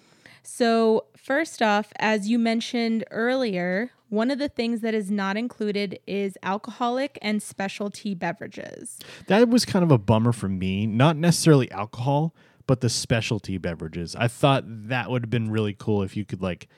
[0.43, 5.99] So, first off, as you mentioned earlier, one of the things that is not included
[6.07, 9.01] is alcoholic and specialty beverages.
[9.27, 10.87] That was kind of a bummer for me.
[10.87, 12.33] Not necessarily alcohol,
[12.69, 14.15] but the specialty beverages.
[14.15, 16.69] I thought that would have been really cool if you could like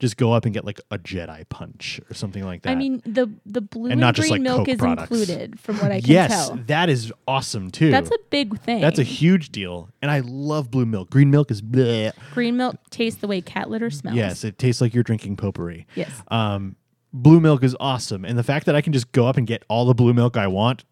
[0.00, 2.70] just go up and get like a Jedi punch or something like that.
[2.70, 5.10] I mean, the the blue And and, green like, milk Coke is products.
[5.10, 6.56] included, from what I can yes, tell.
[6.66, 7.90] that is awesome too.
[7.92, 8.80] That's a big thing.
[8.80, 11.10] that's a huge deal, and I love blue milk.
[11.10, 12.12] Green milk is bleh.
[12.32, 14.16] green milk tastes the way cat litter smells.
[14.16, 15.86] Yes, it tastes like you're drinking potpourri.
[15.94, 16.10] Yes.
[16.28, 16.76] Um,
[17.12, 19.64] blue milk is awesome, and the fact that I can just go up and get
[19.68, 20.84] all the blue milk I want.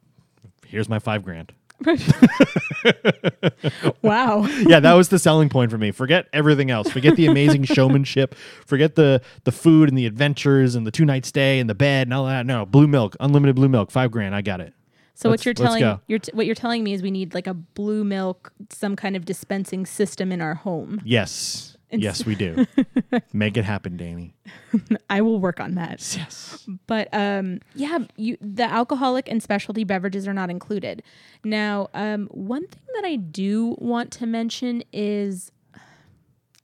[0.67, 1.55] Here's my five grand.
[4.03, 4.47] wow.
[4.67, 5.91] yeah, that was the selling point for me.
[5.91, 6.91] Forget everything else.
[6.91, 8.35] Forget the amazing showmanship.
[8.67, 12.07] Forget the the food and the adventures and the two night stay and the bed
[12.09, 12.47] and all that.
[12.47, 14.35] No, blue milk, unlimited blue milk, five grand.
[14.35, 14.75] I got it.
[15.15, 17.47] So Let's- what you're telling you're t- what you're telling me is we need like
[17.47, 21.01] a blue milk, some kind of dispensing system in our home.
[21.05, 22.67] Yes, yes, we do.
[23.33, 24.35] Make it happen, Danny.
[25.11, 26.01] I will work on that.
[26.17, 26.67] Yes.
[26.87, 31.03] But um, yeah, you the alcoholic and specialty beverages are not included.
[31.45, 35.51] Now, um, one thing that I do want to mention is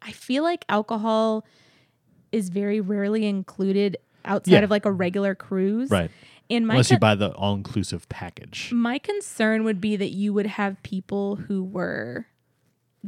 [0.02, 1.46] I feel like alcohol
[2.32, 4.58] is very rarely included outside Yeah.
[4.64, 5.90] of like a regular cruise.
[5.90, 6.10] Right.
[6.50, 8.70] And my Unless you buy the all inclusive package.
[8.72, 12.26] my concern would be that you would have people who were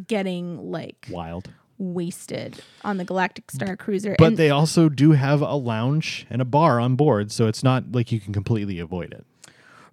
[0.06, 1.50] getting like Wild.
[1.78, 4.16] Wasted on the Galactic Star Cruiser.
[4.18, 7.62] But and they also do have a lounge and a bar on board, so it's
[7.62, 9.24] not like you can completely avoid it.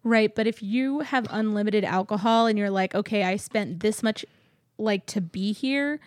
[0.04, 4.26] Right, but if you have unlimited alcohol and you're like, okay, I spent this much
[4.78, 6.00] like to be here,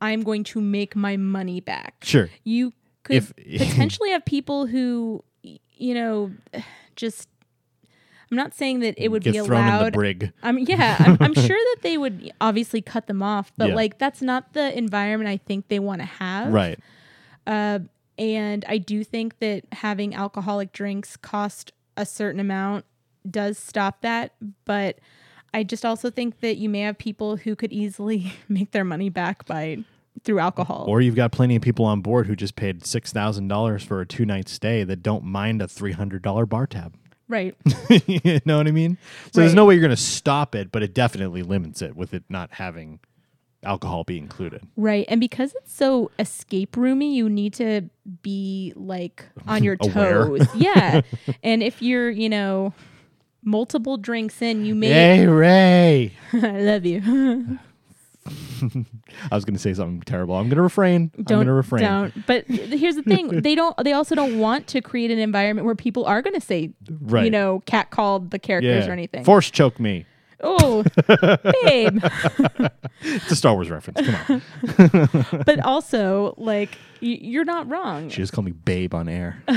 [0.00, 1.96] I'm going to make my money back.
[2.02, 2.30] Sure.
[2.44, 6.30] You could If- potentially have people who you know
[6.96, 7.28] just
[8.32, 9.92] I'm not saying that it would be thrown in the allowed.
[9.92, 10.32] brig.
[10.42, 13.74] Yeah, I'm, I'm sure that they would obviously cut them off, but Yeah.
[13.74, 16.50] like that's not the environment I think they want to have.
[16.50, 16.78] Right.
[17.46, 17.80] Uh,
[18.18, 22.86] and I do think that having alcoholic drinks cost a certain amount
[23.30, 24.32] does stop that.
[24.64, 24.98] But
[25.52, 29.10] I just also think that you may have people who could easily make their money
[29.10, 29.84] back by
[30.24, 30.86] through alcohol.
[30.88, 34.00] Or you've got plenty of people on board who just paid six thousand dollars for
[34.00, 36.94] a two night stay that don't mind a three hundred dollar bar tab.
[37.32, 37.56] Right.
[38.06, 38.98] you know what I mean?
[39.32, 42.14] So there's no way you're going to stop it, but it definitely limits it with
[42.14, 43.00] it not having
[43.64, 44.66] alcohol be included.
[44.76, 45.06] Right.
[45.08, 47.82] And because it's so escape roomy, you need to
[48.22, 50.46] be like on your toes.
[50.54, 51.00] yeah.
[51.42, 52.74] And if you're, you know,
[53.42, 56.12] multiple drinks in, you may Hey Ray!
[56.32, 57.58] I love you.
[59.30, 60.36] I was going to say something terrible.
[60.36, 61.10] I'm going to refrain.
[61.16, 61.82] I'm don't going to refrain.
[61.82, 62.26] Don't.
[62.26, 63.76] But here's the thing: they don't.
[63.82, 67.24] They also don't want to create an environment where people are going to say, Right.
[67.24, 68.90] you know, cat called the characters yeah.
[68.90, 69.24] or anything.
[69.24, 70.06] Force choke me.
[70.42, 70.82] Oh,
[71.64, 72.02] babe.
[73.02, 74.00] It's a Star Wars reference.
[74.06, 74.42] Come
[75.28, 75.42] on.
[75.46, 76.70] But also, like,
[77.00, 78.08] y- you're not wrong.
[78.10, 79.42] She just called me babe on air.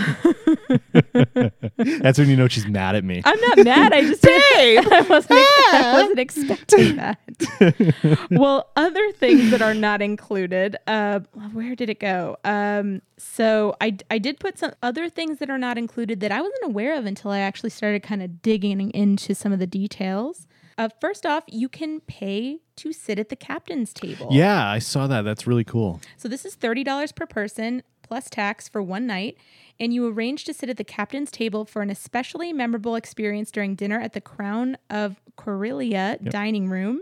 [1.78, 3.22] That's when you know she's mad at me.
[3.26, 3.94] I'm not mad.
[3.94, 8.26] I just I wasn't, I wasn't expecting that.
[8.32, 10.76] well, other things that are not included.
[10.88, 11.20] Uh,
[11.54, 12.38] where did it go?
[12.44, 16.42] Um, so I I did put some other things that are not included that I
[16.42, 20.48] wasn't aware of until I actually started kind of digging into some of the details.
[20.78, 24.28] Uh, first off, you can pay to sit at the captain's table.
[24.32, 25.22] Yeah, I saw that.
[25.22, 26.02] That's really cool.
[26.18, 29.38] So this is $30 per person plus tax for one night.
[29.80, 33.76] And you arrange to sit at the captain's table for an especially memorable experience during
[33.76, 37.02] dinner at the Crown of Corellia dining room.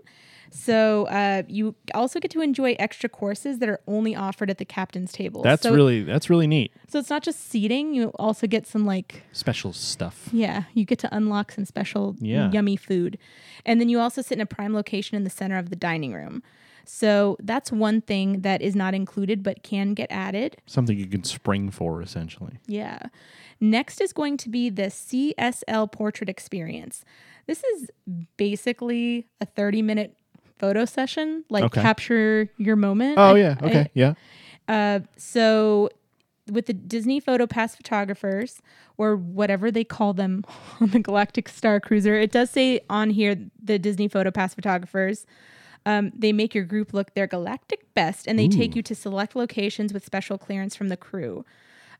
[0.56, 4.66] So uh, you also get to enjoy extra courses that are only offered at the
[4.66, 5.42] captain's table.
[5.42, 6.72] That's so, really that's really neat.
[6.88, 7.94] so it's not just seating.
[7.96, 10.30] You also get some like Special stuff.
[10.32, 12.52] yeah, you get to unlock some special Yeah.
[12.52, 13.18] yummy food.
[13.66, 16.14] And then you also sit in a prime location in the center of the dining
[16.14, 16.44] room.
[16.86, 20.58] So that's one thing that is not included but can get added.
[20.68, 22.60] Something you can spring for essentially.
[22.68, 23.00] Yeah.
[23.60, 27.04] Next is going to be the CSL portrait experience.
[27.48, 27.90] This is
[28.38, 30.16] basically a 30 minute
[30.64, 31.82] photo session, like Okay.
[31.82, 33.18] capture your moment.
[33.18, 33.56] Oh I- yeah.
[33.62, 33.86] I- Okay.
[33.94, 34.14] yeah.
[34.70, 35.90] uh, so
[36.52, 38.62] with the Disney Photo Pass photographers,
[38.98, 40.44] or whatever they call them
[40.82, 45.26] on the Galactic Star Cruiser, it does say on here the Disney Photo Pass photographers.
[45.86, 49.36] Um, they make your group look their galactic best, and they take you to select
[49.36, 51.44] locations with special clearance from the crew.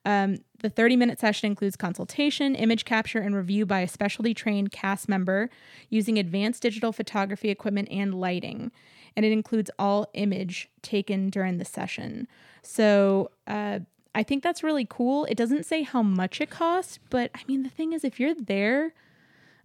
[0.06, 4.72] Um, the 30 minute session includes consultation, image capture, and review by a specialty trained
[4.72, 5.50] cast member
[5.90, 8.72] using advanced digital photography equipment and lighting.
[9.16, 12.28] And it includes all image taken during the session.
[12.62, 13.80] So uh,
[14.16, 15.26] I think that's really cool.
[15.26, 18.36] It doesn't say how much it costs, but I mean, the thing is, if you're
[18.36, 18.94] there,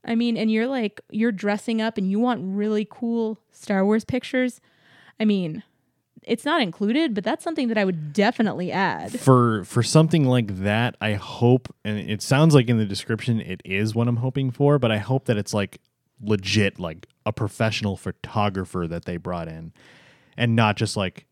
[0.05, 4.05] I mean, and you're like, you're dressing up and you want really cool Star Wars
[4.05, 4.61] pictures,
[5.20, 5.62] I mean,
[6.23, 9.19] it's not included, but that's something that I would definitely add.
[9.19, 13.61] For for something like that, I hope and it sounds like in the description it
[13.64, 15.81] is what I'm hoping for, but I hope that it's like
[16.21, 19.73] legit like a professional photographer that they brought in
[20.37, 21.27] and not just like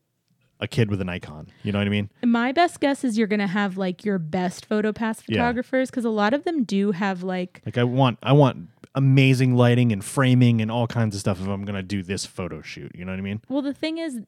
[0.59, 1.49] a kid with an icon.
[1.63, 2.09] You know what I mean?
[2.25, 6.11] My best guess is you're gonna have like your best photo pass photographers because a
[6.11, 10.63] lot of them do have like Like I want I want amazing lighting and framing
[10.63, 13.13] and all kinds of stuff if I'm going to do this photo shoot, you know
[13.13, 13.43] what I mean?
[13.51, 14.21] well the thing is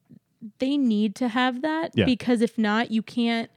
[0.58, 2.04] they need to have that Yeah.
[2.04, 3.50] because if not you can't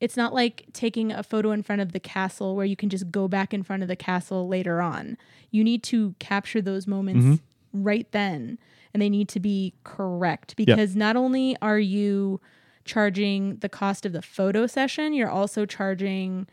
[0.00, 3.10] it's not like taking a photo in front of the castle where you can just
[3.10, 5.18] go back in front of the castle later on.
[5.50, 7.42] You need to capture those moments
[7.74, 8.58] right then
[8.94, 12.40] and they need to be correct because not only are you
[12.86, 16.46] charging the cost of the photo session, you're also charging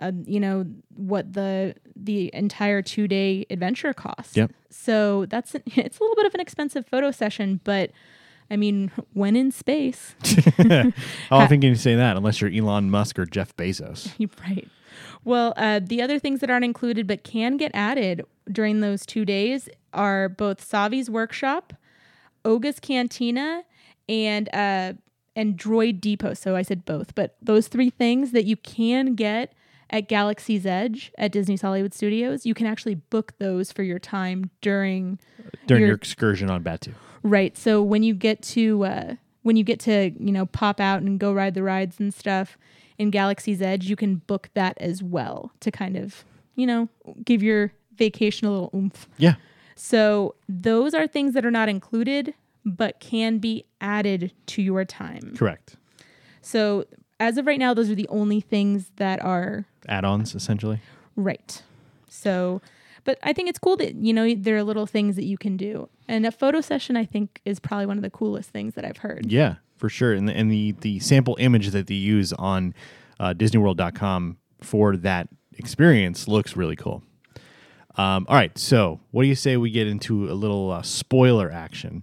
[0.00, 4.36] uh, you know what the the entire two day adventure costs.
[4.36, 4.52] Yep.
[4.68, 7.92] So that's it's a little bit of an expensive photo session, but
[8.50, 10.14] I mean, when in space,
[10.58, 10.92] How
[11.30, 14.12] often can you can say that unless you're Elon Musk or Jeff Bezos?
[14.46, 14.68] Right.
[15.24, 18.22] Well, uh, the other things that aren't included but can get added
[18.52, 21.72] during those two days are both Savi's workshop,
[22.44, 23.64] Oga's cantina,
[24.08, 24.92] and uh,
[25.34, 26.34] and Droid Depot.
[26.34, 29.54] So I said both, but those three things that you can get
[29.90, 34.50] at Galaxy's Edge at Disney's Hollywood Studios, you can actually book those for your time
[34.60, 35.18] during
[35.66, 36.92] During Your- your excursion on Batuu.
[37.24, 37.56] Right.
[37.58, 41.18] So when you get to uh, when you get to you know pop out and
[41.18, 42.56] go ride the rides and stuff
[42.98, 46.88] in Galaxy's Edge, you can book that as well to kind of you know
[47.24, 49.08] give your vacation a little oomph.
[49.16, 49.34] Yeah.
[49.74, 55.34] So those are things that are not included but can be added to your time.
[55.36, 55.76] Correct.
[56.40, 56.86] So
[57.20, 60.80] as of right now, those are the only things that are Add-ons essentially.
[61.16, 61.62] Right.
[62.08, 62.60] So,
[63.04, 65.56] but I think it's cool that, you know, there are little things that you can
[65.56, 65.88] do.
[66.08, 68.98] And a photo session, I think, is probably one of the coolest things that I've
[68.98, 69.30] heard.
[69.30, 70.12] Yeah, for sure.
[70.12, 72.74] And the, and the the sample image that they use on
[73.20, 77.02] uh, DisneyWorld.com for that experience looks really cool.
[77.96, 81.50] Um, all right, so what do you say we get into a little uh, spoiler
[81.50, 82.02] action?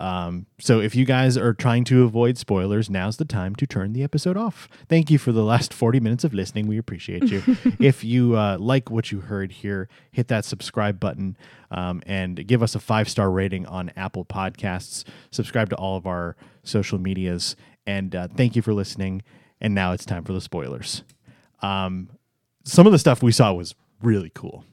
[0.00, 3.92] Um, so if you guys are trying to avoid spoilers, now's the time to turn
[3.92, 4.68] the episode off.
[4.88, 6.68] Thank you for the last 40 minutes of listening.
[6.68, 7.42] We appreciate you.
[7.80, 11.36] if you uh, like what you heard here, hit that subscribe button
[11.70, 15.04] um, and give us a five star rating on Apple Podcasts.
[15.30, 17.56] Subscribe to all of our social medias.
[17.86, 19.22] And uh, thank you for listening.
[19.60, 21.02] And now it's time for the spoilers.
[21.60, 22.10] Um,
[22.64, 24.64] some of the stuff we saw was really cool.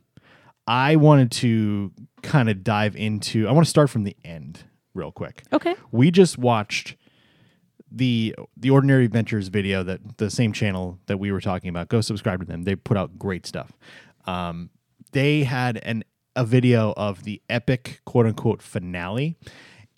[0.67, 4.65] I wanted to kind of dive into, I want to start from the end
[4.95, 5.43] real quick.
[5.53, 5.75] Okay.
[5.91, 6.95] We just watched
[7.91, 11.89] the the Ordinary Adventures video that the same channel that we were talking about.
[11.89, 12.63] Go subscribe to them.
[12.63, 13.71] They put out great stuff.
[14.25, 14.69] Um,
[15.11, 16.03] they had an
[16.35, 19.37] a video of the epic quote unquote finale,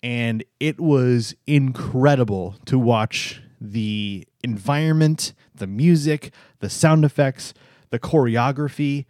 [0.02, 7.54] and it was incredible to watch the environment, the music, the sound effects,
[7.90, 9.06] the choreography.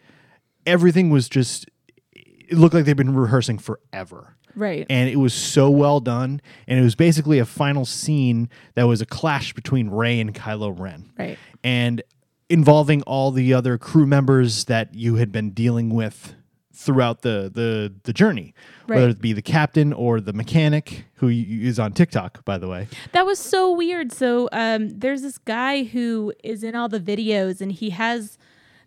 [0.64, 1.66] Everything was just
[2.14, 4.86] it looked like they've been rehearsing forever Right.
[4.90, 6.40] and it was so well done.
[6.66, 10.78] And it was basically a final scene that was a clash between Rey and Kylo
[10.78, 11.38] Ren, right.
[11.62, 12.02] and
[12.48, 16.34] involving all the other crew members that you had been dealing with
[16.78, 18.54] throughout the the the journey,
[18.86, 22.86] whether it be the captain or the mechanic who is on TikTok, by the way.
[23.12, 24.12] That was so weird.
[24.12, 28.38] So um, there's this guy who is in all the videos, and he has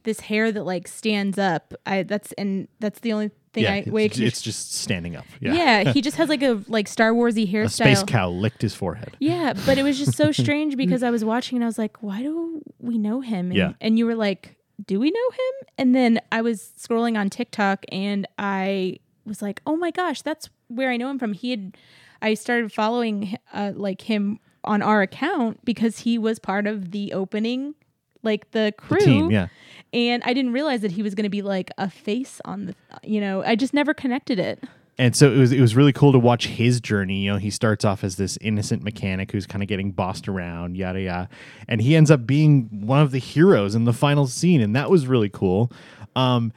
[0.03, 1.73] this hair that like stands up.
[1.85, 5.25] I that's and that's the only thing yeah, I way it's, it's just standing up.
[5.39, 5.93] Yeah, yeah.
[5.93, 7.65] he just has like a like Star Warsy hairstyle.
[7.65, 9.15] a space cow licked his forehead.
[9.19, 12.01] Yeah, but it was just so strange because I was watching and I was like,
[12.01, 13.47] why do we know him?
[13.47, 13.73] And, Yeah.
[13.81, 15.67] and you were like, do we know him?
[15.77, 20.49] And then I was scrolling on TikTok and I was like, oh my gosh, that's
[20.67, 21.33] where I know him from.
[21.33, 21.77] He had,
[22.21, 27.13] I started following uh, like him on our account because he was part of the
[27.13, 27.75] opening,
[28.23, 28.99] like the crew.
[28.99, 29.47] team, yeah.
[29.93, 32.75] And I didn't realize that he was going to be like a face on the,
[33.03, 34.63] you know, I just never connected it.
[34.97, 37.23] and so it was it was really cool to watch his journey.
[37.23, 40.77] You know, he starts off as this innocent mechanic who's kind of getting bossed around,
[40.77, 41.29] yada yada,
[41.67, 44.89] and he ends up being one of the heroes in the final scene, and that
[44.89, 45.71] was really cool.
[46.15, 46.53] Um,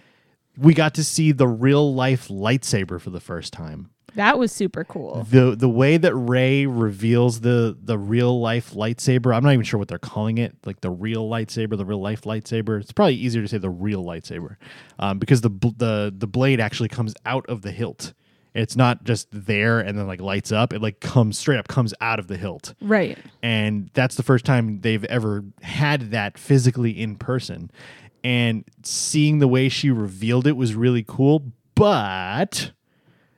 [0.56, 3.90] we got to see the real life lightsaber for the first time.
[4.16, 5.26] That was super cool.
[5.28, 9.78] The the way that Rey reveals the the real life lightsaber, I'm not even sure
[9.78, 12.80] what they're calling it, like the real lightsaber, the real life lightsaber.
[12.80, 14.56] It's probably easier to say the real lightsaber,
[14.98, 18.12] um, because the the the blade actually comes out of the hilt.
[18.54, 20.72] It's not just there and then like lights up.
[20.72, 23.18] It like comes straight up, comes out of the hilt, Right.
[23.42, 27.68] and that's the first time they've ever had that physically in person.
[28.22, 32.70] And seeing the way she revealed it was really cool, but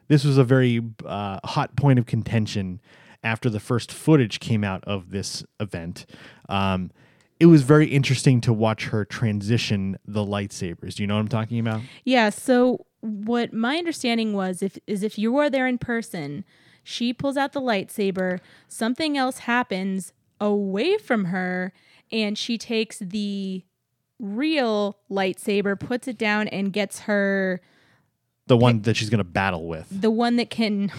[0.08, 2.80] this was a very uh, hot point of contention
[3.22, 6.06] after the first footage came out of this event.
[6.48, 6.90] Um,
[7.38, 10.94] it was very interesting to watch her transition the lightsabers.
[10.94, 11.82] Do you know what I'm talking about?
[12.04, 12.30] Yeah.
[12.30, 16.44] So what my understanding was, if is if you were there in person,
[16.82, 21.72] she pulls out the lightsaber, something else happens away from her,
[22.10, 23.64] and she takes the
[24.18, 27.60] real lightsaber, puts it down, and gets her
[28.48, 30.92] The one that she's going to battle with, the one that can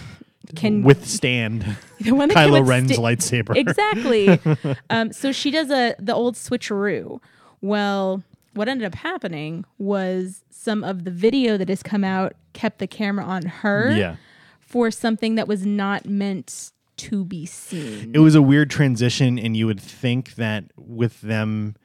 [0.56, 1.64] can withstand
[2.00, 3.56] the one that can Kylo Ren's withsta- lightsaber.
[3.56, 4.76] exactly.
[4.90, 7.20] um, so she does a the old switcheroo.
[7.60, 8.22] Well,
[8.54, 12.86] what ended up happening was some of the video that has come out kept the
[12.86, 14.16] camera on her Yeah.
[14.60, 18.10] for something that was not meant to be seen.
[18.14, 21.76] It was a weird transition, and you would think that with them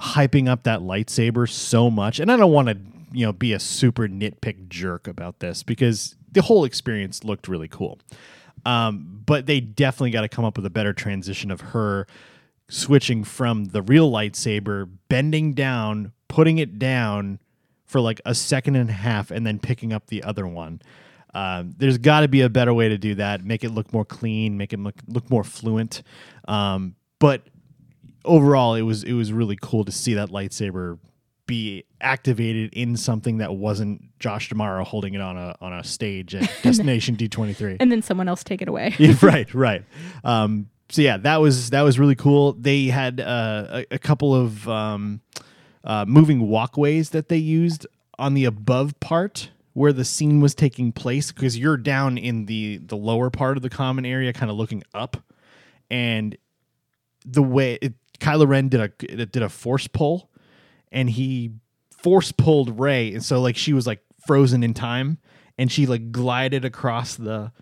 [0.00, 2.76] hyping up that lightsaber so much, and I don't want to,
[3.12, 7.68] you know, be a super nitpick jerk about this because the whole experience looked really
[7.68, 7.98] cool.
[8.64, 12.06] Um, but they definitely got to come up with a better transition of her
[12.68, 17.38] switching from the real lightsaber, bending down, putting it down
[17.84, 20.80] for like a second and a half, and then picking up the other one.
[21.34, 23.44] Um, there's got to be a better way to do that.
[23.44, 24.56] Make it look more clean.
[24.56, 26.02] Make it look, look more fluent.
[26.46, 27.42] Um, but
[28.24, 30.98] overall, it was it was really cool to see that lightsaber
[31.46, 36.34] be activated in something that wasn't Josh D'Amaro holding it on a on a stage
[36.34, 37.76] at Destination D23.
[37.80, 38.94] and then someone else take it away.
[38.98, 39.84] Yeah, right, right.
[40.22, 42.52] Um, so yeah, that was that was really cool.
[42.52, 45.20] They had uh, a, a couple of um,
[45.84, 47.86] uh, moving walkways that they used
[48.18, 52.76] on the above part where the scene was taking place because you're down in the
[52.78, 55.16] the lower part of the common area, kind of looking up,
[55.90, 56.36] and
[57.24, 58.88] the way it, Kylo Ren did a
[59.26, 60.28] did a force pull,
[60.92, 61.50] and he
[62.02, 65.18] force pulled Rey, and so like she was like frozen in time,
[65.58, 67.52] and she like glided across the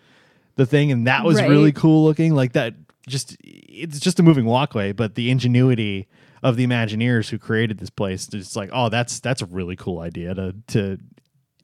[0.56, 1.48] the thing, and that was Right.
[1.48, 2.34] really cool looking.
[2.34, 2.74] Like that,
[3.08, 6.08] just it's just a moving walkway, but the ingenuity
[6.42, 10.00] of the Imagineers who created this place, it's like, oh, that's that's a really cool
[10.00, 10.98] idea to to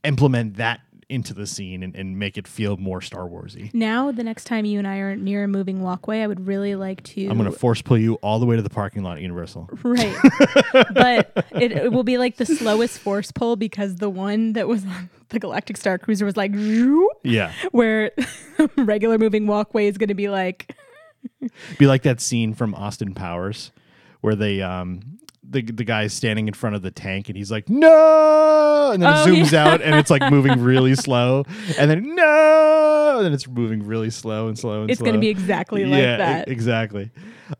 [0.05, 3.73] implement that into the scene and, and make it feel more Star Warsy.
[3.73, 6.75] Now, the next time you and I are near a moving walkway, I would really
[6.75, 7.29] like to.
[7.29, 9.71] I'm gonna force pull you all the way to the parking lot at Universal.
[9.85, 10.17] Right.
[10.93, 14.85] but it, it will be like the slowest force pull because the one that was
[14.85, 16.53] on the Galactic Star Cruiser was like,
[17.23, 18.11] Yeah, where
[18.77, 20.75] regular moving walkway is going to be like,
[21.79, 23.71] be like that scene from Austin Powers
[24.21, 27.69] where they um the the guy's standing in front of the tank and he's like
[27.69, 29.67] no and then Oh, it zooms yeah.
[29.69, 31.45] out and it's like moving really slow
[31.79, 35.07] and then no and then it's moving really slow and slow and it's slow.
[35.07, 36.49] going to be exactly like yeah, e- that.
[36.49, 37.11] exactly.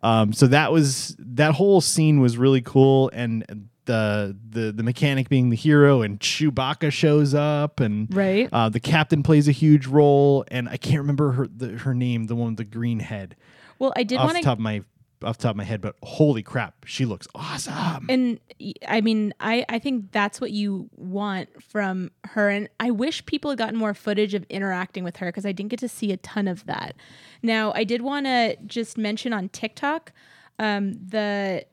[0.03, 5.29] Um, so that was that whole scene was really cool, and the the the mechanic
[5.29, 8.49] being the hero, and Chewbacca shows up, and Right.
[8.53, 12.25] uh, the captain plays a huge role, and I can't remember her the, her name,
[12.25, 13.37] the one with the green head,
[13.79, 14.83] Well, I did want to top of my
[15.27, 18.07] off the top of my head, but holy crap, she looks awesome.
[18.09, 18.41] and
[18.87, 22.49] I mean, I, I think that's what you want from her.
[22.49, 25.71] And I wish people had gotten more footage of interacting with her because I didn't
[25.71, 26.97] get to see a ton of that.
[27.43, 30.13] Now, I did want to just mention on TikTok
[30.59, 31.67] um, the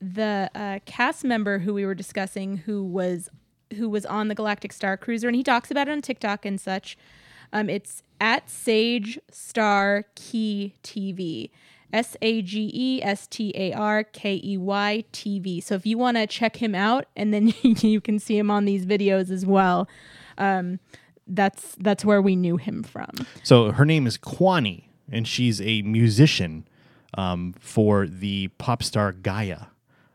[0.00, 3.30] the uh, cast member who we were discussing who was
[3.76, 6.60] who was on the Galactic Star Cruiser, and he talks about it on TikTok and
[6.60, 6.96] such.
[7.52, 11.50] Um, it's at Sage Star Key TV.
[11.92, 15.62] S A G E S T A R K E Y TV.
[15.62, 18.64] So if you want to check him out and then you can see him on
[18.64, 19.88] these videos as well,
[20.38, 20.78] um,
[21.26, 23.10] that's that's where we knew him from.
[23.42, 26.66] So her name is Kwani, and she's a musician
[27.16, 29.68] um, for the pop star Gaya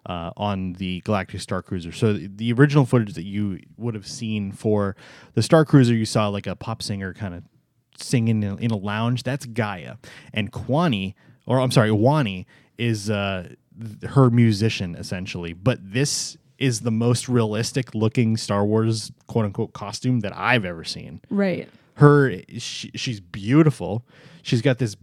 [0.05, 1.91] uh, on the Galactic Star Cruiser.
[1.91, 4.95] So the- the original footage that you would have seen for
[5.34, 7.43] the Star Cruiser, you saw like a pop singer kind of
[7.97, 9.24] singing in, in a lounge.
[9.24, 9.97] That's Gaya,
[10.34, 11.13] and Kwani,
[11.45, 12.45] or I'm sorry, Wani
[12.77, 13.49] is uh,
[14.09, 15.53] her musician essentially.
[15.53, 20.83] But this is the most realistic looking Star Wars quote unquote costume that I've ever
[20.83, 21.67] seen Right.
[21.95, 24.05] her she, she's beautiful
[24.43, 24.95] she's got this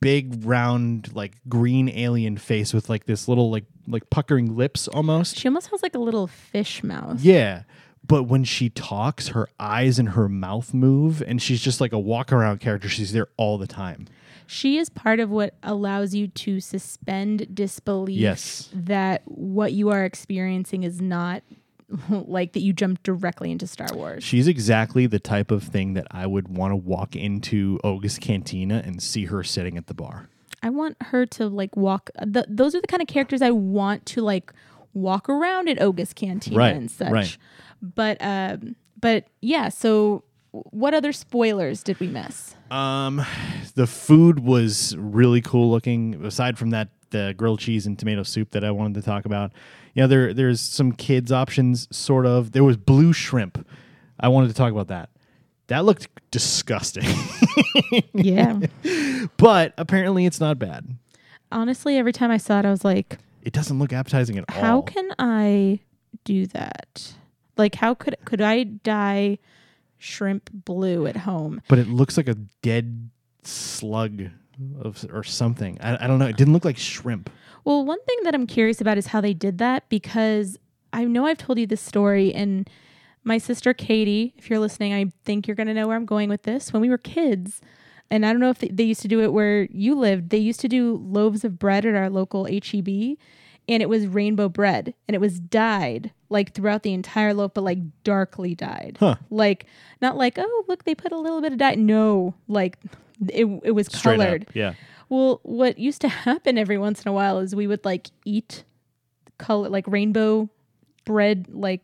[0.00, 5.36] big round like green alien face with like this little like like puckering lips almost
[5.38, 7.20] She almost has like a little fish mouth.
[7.22, 7.62] yeah
[8.06, 11.98] but when she talks her eyes and her mouth move and she's just like a
[11.98, 14.06] walk around character she's there all the time
[14.50, 18.68] She is part of what allows you to suspend disbelief Yes.
[18.74, 21.42] that what you are experiencing is not
[22.10, 24.22] like that you jump directly into Star Wars.
[24.24, 28.80] she's exactly the type of thing that i would want to walk into Oga's cantina
[28.84, 30.28] and see her sitting at the bar
[30.62, 32.10] I want her to like walk.
[32.22, 34.52] Th- those are the kind of characters I want to like
[34.92, 37.10] walk around at Oga's Cantina Right, and such.
[37.10, 37.38] right.
[37.80, 39.70] But um, but yeah.
[39.70, 40.22] So
[40.52, 42.54] what other spoilers did we miss?
[42.70, 43.24] Um,
[43.74, 46.24] the food was really cool looking.
[46.24, 49.52] Aside from that, the grilled cheese and tomato soup that I wanted to talk about.
[49.94, 52.52] You know, there there's some kids options, sort of.
[52.52, 53.66] There was blue shrimp.
[54.18, 55.10] I wanted to talk about that.
[55.68, 57.04] That looked disgusting,
[58.12, 58.60] Yeah.
[59.36, 60.96] but apparently it's not bad.
[61.52, 64.60] Honestly, every time I saw it, I was like, It doesn't look appetizing at all.
[64.60, 65.80] how can I
[66.24, 67.12] do that?
[67.56, 69.38] Like, how could could I dye
[70.00, 71.62] shrimp blue at home?
[71.68, 73.10] but it looks like a dead
[73.44, 74.22] slug
[74.80, 75.78] of or something.
[75.80, 76.26] I, I don't know.
[76.26, 77.30] It didn't look like shrimp.
[77.64, 80.58] Well, one thing that I'm curious about is how they did that because
[80.92, 82.68] I know I've told you this story, and
[83.22, 86.28] my sister Katie, if you're listening, I think you're going to know where I'm going
[86.28, 86.72] with this.
[86.72, 87.60] When we were kids,
[88.10, 90.38] and I don't know if they, they used to do it where you lived, they
[90.38, 93.16] used to do loaves of bread at our local HEB,
[93.70, 97.62] and it was rainbow bread, and it was dyed like throughout the entire loaf, but
[97.62, 98.96] like darkly dyed.
[99.00, 99.16] Huh.
[99.30, 99.66] Like,
[100.02, 101.74] not like, oh, look, they put a little bit of dye.
[101.76, 102.78] No, like,
[103.28, 104.42] it, it was Straight colored.
[104.42, 104.54] up.
[104.54, 104.74] Yeah.
[105.08, 108.64] Well, what used to happen every once in a while is we would like eat
[109.38, 110.48] color like rainbow
[111.04, 111.80] bread like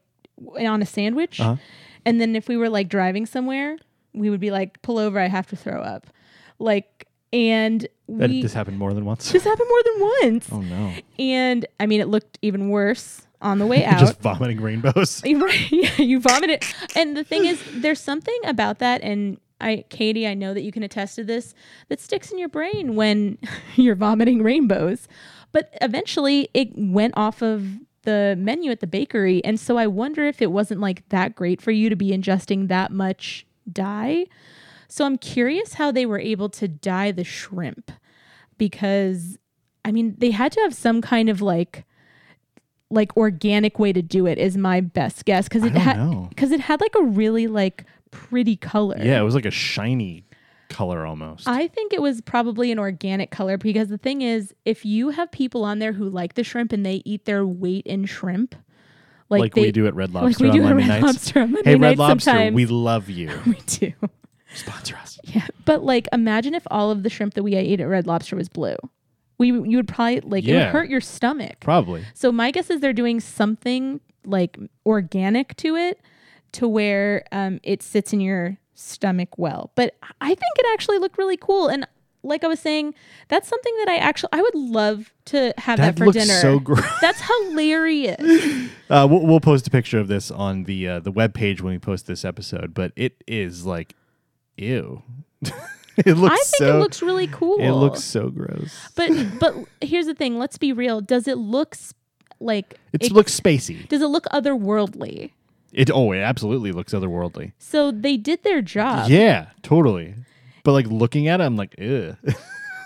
[0.59, 1.41] on a sandwich.
[1.41, 1.57] Uh-huh.
[2.05, 3.79] And then if we were like driving somewhere,
[4.13, 6.07] we would be like, pull over, I have to throw up.
[6.59, 7.06] Like,
[7.37, 9.31] and That we, this happened more than once.
[9.31, 10.01] this happened more than
[10.33, 10.49] once.
[10.53, 10.93] oh no.
[11.19, 13.99] And I mean, it looked even worse on the way out.
[14.01, 15.23] Just vomiting rainbows.
[15.27, 15.71] Right.
[15.71, 16.65] Yeah, you vomit it.
[16.97, 19.03] And the thing is, there's something about that.
[19.03, 21.55] And I, Katie, I know that you can attest to this,
[21.89, 23.39] that sticks in your brain when
[23.77, 25.09] you're vomiting rainbows.
[25.53, 27.67] But eventually it went off of
[28.03, 29.45] the menu at the bakery.
[29.45, 32.69] And so I wonder if it wasn't like that great for you to be ingesting
[32.69, 34.27] that much dye.
[34.89, 37.91] So I'm curious how they were able to dye the shrimp
[38.59, 39.39] because
[39.85, 41.85] I mean, they had to have some kind of like
[42.91, 46.61] like organic way to do it is my best guess because it had because it
[46.61, 48.97] had like a really like pretty color.
[48.99, 50.25] Yeah, it was like a shiny
[50.69, 51.49] color almost.
[51.49, 55.31] I think it was probably an organic color because the thing is, if you have
[55.31, 58.55] people on there who like the shrimp and they eat their weight in shrimp,
[59.29, 61.03] like, like they, we do at Red Lobster like we do on Monday Red nights.
[61.03, 62.55] Lobster on Monday hey, Red Lobster, sometimes.
[62.55, 63.41] we love you.
[63.47, 63.93] we do.
[64.57, 65.19] Sponsor us.
[65.25, 68.37] Yeah, but like imagine if all of the shrimp that we ate at Red Lobster
[68.37, 68.77] was blue.
[69.39, 70.71] We you would probably like it would Yeah.
[70.71, 71.57] hurt your stomach.
[71.61, 72.05] Probably.
[72.15, 76.01] So my guess is they're doing something like organic to it
[76.53, 79.73] to where um, it sits in your stomach well.
[79.75, 81.69] But I think it actually looked really cool.
[81.69, 81.87] And
[82.23, 82.95] like I was saying,
[83.29, 86.41] that's something that I actually I would love to have that, That for looks dinner.
[86.41, 86.85] so gross.
[87.01, 88.71] That's hilarious.
[88.89, 91.73] Uh, we'll, we'll post a picture of this on the uh, the web page when
[91.73, 93.95] we post this episode, but it is like,
[94.57, 95.03] ew.
[95.43, 96.77] it looks I think so.
[96.77, 97.59] it looks really cool.
[97.61, 98.89] It looks so gross.
[98.95, 100.39] But but here's the thing.
[100.39, 101.01] Let's be real.
[101.01, 101.77] Does it look
[102.41, 103.87] like It it- looks spacey.
[103.89, 105.33] Does it look otherworldly?
[105.73, 107.53] It oh, it absolutely looks otherworldly.
[107.59, 109.11] So they did their job.
[109.11, 110.15] yeah, totally.
[110.65, 112.17] But like looking at it, I'm like, ugh.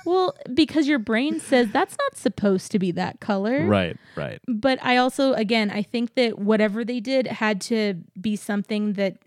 [0.07, 3.67] Well, because your brain says that's not supposed to be that color.
[3.67, 4.41] right, right.
[4.49, 9.19] But I also, again, I think that whatever they did had to be something that,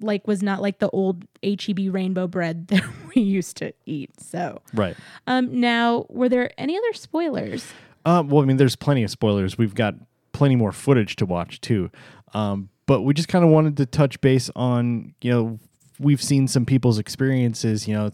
[0.00, 4.10] like, was not like the old HEB rainbow bread that we used to eat.
[4.20, 4.96] So, Right.
[5.26, 7.66] um, now, were there any other spoilers?
[8.04, 9.58] Um, well, I mean, there's plenty of spoilers.
[9.58, 9.94] We've got
[10.32, 11.90] plenty more footage to watch too.
[12.34, 15.58] Um, but we just kind of wanted to touch base on, you know,
[15.98, 17.88] we've seen some people's experiences.
[17.88, 18.10] You know,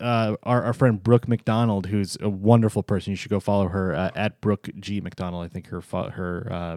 [0.00, 3.10] uh, our, our friend Brooke McDonald, who's a wonderful person.
[3.10, 5.44] You should go follow her uh, at Brooke G McDonald.
[5.44, 6.76] I think her her uh,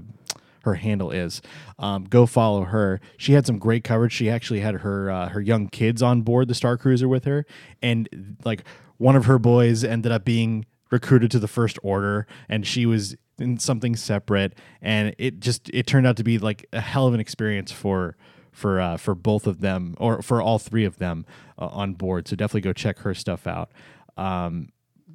[0.65, 1.41] her handle is.
[1.79, 2.99] Um, go follow her.
[3.17, 4.11] She had some great coverage.
[4.11, 7.45] She actually had her uh, her young kids on board the Star Cruiser with her,
[7.81, 8.63] and like
[8.97, 13.15] one of her boys ended up being recruited to the First Order, and she was
[13.37, 17.13] in something separate, and it just it turned out to be like a hell of
[17.13, 18.17] an experience for
[18.51, 21.25] for uh, for both of them or for all three of them
[21.59, 22.27] uh, on board.
[22.27, 23.71] So definitely go check her stuff out.
[24.17, 24.69] Um,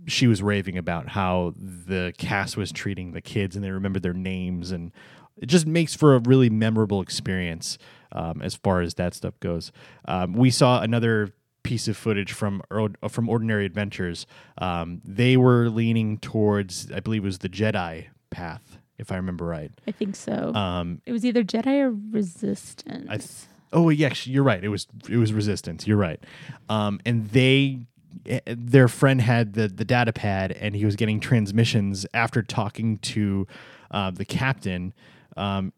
[0.06, 4.14] she was raving about how the cast was treating the kids and they remembered their
[4.14, 4.92] names and
[5.40, 7.78] it just makes for a really memorable experience
[8.12, 9.72] um, as far as that stuff goes.
[10.06, 11.32] Um, we saw another
[11.62, 12.62] piece of footage from
[13.08, 14.26] from Ordinary Adventures.
[14.58, 19.44] Um, they were leaning towards, I believe, it was the Jedi path, if I remember
[19.44, 19.70] right.
[19.86, 20.54] I think so.
[20.54, 23.08] Um, it was either Jedi or Resistance.
[23.08, 24.62] Th- oh yes, you're right.
[24.62, 25.86] It was it was Resistance.
[25.86, 26.20] You're right.
[26.68, 27.80] Um, and they
[28.26, 32.98] eh, their friend had the the data pad, and he was getting transmissions after talking
[32.98, 33.46] to
[33.90, 34.92] uh, the captain.
[35.36, 35.72] Um,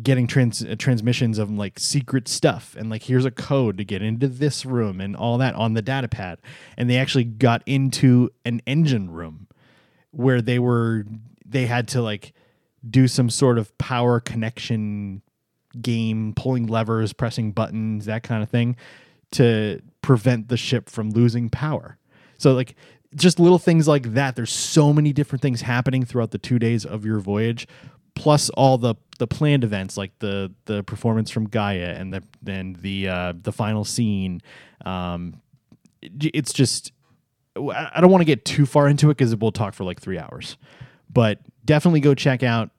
[0.00, 2.74] getting trans- uh, transmissions of like secret stuff.
[2.78, 5.82] And like here's a code to get into this room and all that on the
[5.82, 6.38] data pad.
[6.76, 9.48] And they actually got into an engine room
[10.10, 11.04] where they were
[11.44, 12.32] they had to like
[12.88, 15.22] do some sort of power connection
[15.80, 18.76] game pulling levers pressing buttons that kind of thing
[19.30, 21.98] to prevent the ship from losing power.
[22.38, 22.76] So like
[23.14, 24.36] just little things like that.
[24.36, 27.66] There's so many different things happening throughout the two days of your voyage
[28.14, 32.76] plus all the the planned events like the the performance from gaya and the and
[32.76, 34.40] the uh the final scene
[34.84, 35.40] um
[36.02, 36.92] it's just
[37.56, 40.18] I don't want to get too far into it because we'll talk for like three
[40.18, 40.56] hours.
[41.12, 42.70] But definitely go check out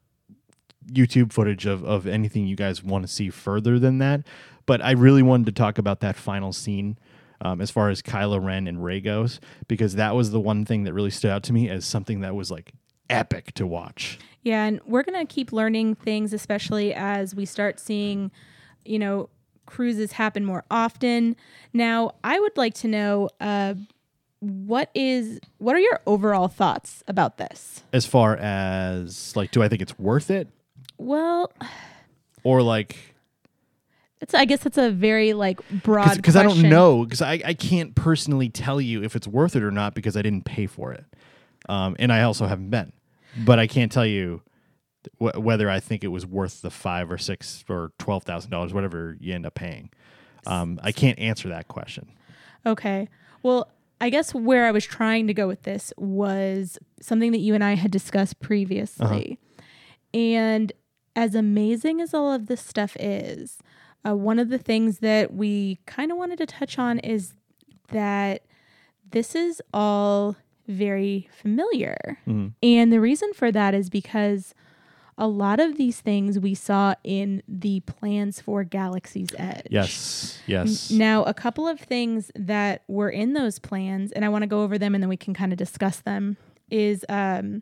[0.91, 4.21] YouTube footage of, of anything you guys want to see further than that.
[4.65, 6.97] But I really wanted to talk about that final scene
[7.41, 10.85] um, as far as Kylo Ren and Rey goes, because that was the one thing
[10.85, 12.73] that really stood out to me as something that was like
[13.09, 14.19] epic to watch.
[14.41, 18.31] Yeah, and we're going to keep learning things, especially as we start seeing,
[18.83, 19.29] you know,
[19.65, 21.35] cruises happen more often.
[21.71, 23.75] Now, I would like to know uh,
[24.39, 27.83] what is what are your overall thoughts about this?
[27.93, 30.49] As far as like, do I think it's worth it,
[30.97, 31.51] Well,
[32.43, 32.97] or like
[34.23, 37.53] it's I guess that's a very like broad because I don't know because I, I
[37.53, 40.93] can't personally tell you if it's worth it or not because I didn't pay for
[40.93, 41.05] it,
[41.69, 42.93] um, and I also haven't been,
[43.45, 44.41] but I can't tell you
[45.19, 48.73] wh- whether I think it was worth the five or six or twelve thousand dollars,
[48.73, 49.89] whatever you end up paying.
[50.45, 52.11] Um, I can't answer that question.
[52.65, 53.07] Okay.
[53.41, 53.69] Well,
[54.01, 57.63] I guess where I was trying to go with this was something that you and
[57.63, 59.39] I had discussed previously.
[60.13, 60.73] And
[61.15, 63.59] as amazing as all of this stuff is,
[64.05, 67.33] uh, one of the things that we kind of wanted to touch on is
[67.89, 68.43] that
[69.11, 70.35] this is all
[70.67, 72.19] very familiar.
[72.61, 74.53] And the reason for that is because
[75.17, 79.67] a lot of these things we saw in the plans for Galaxy's Edge.
[79.69, 80.89] Yes, yes.
[80.89, 84.63] Now, a couple of things that were in those plans, and I want to go
[84.63, 86.37] over them and then we can kind of discuss them,
[86.71, 87.61] is um,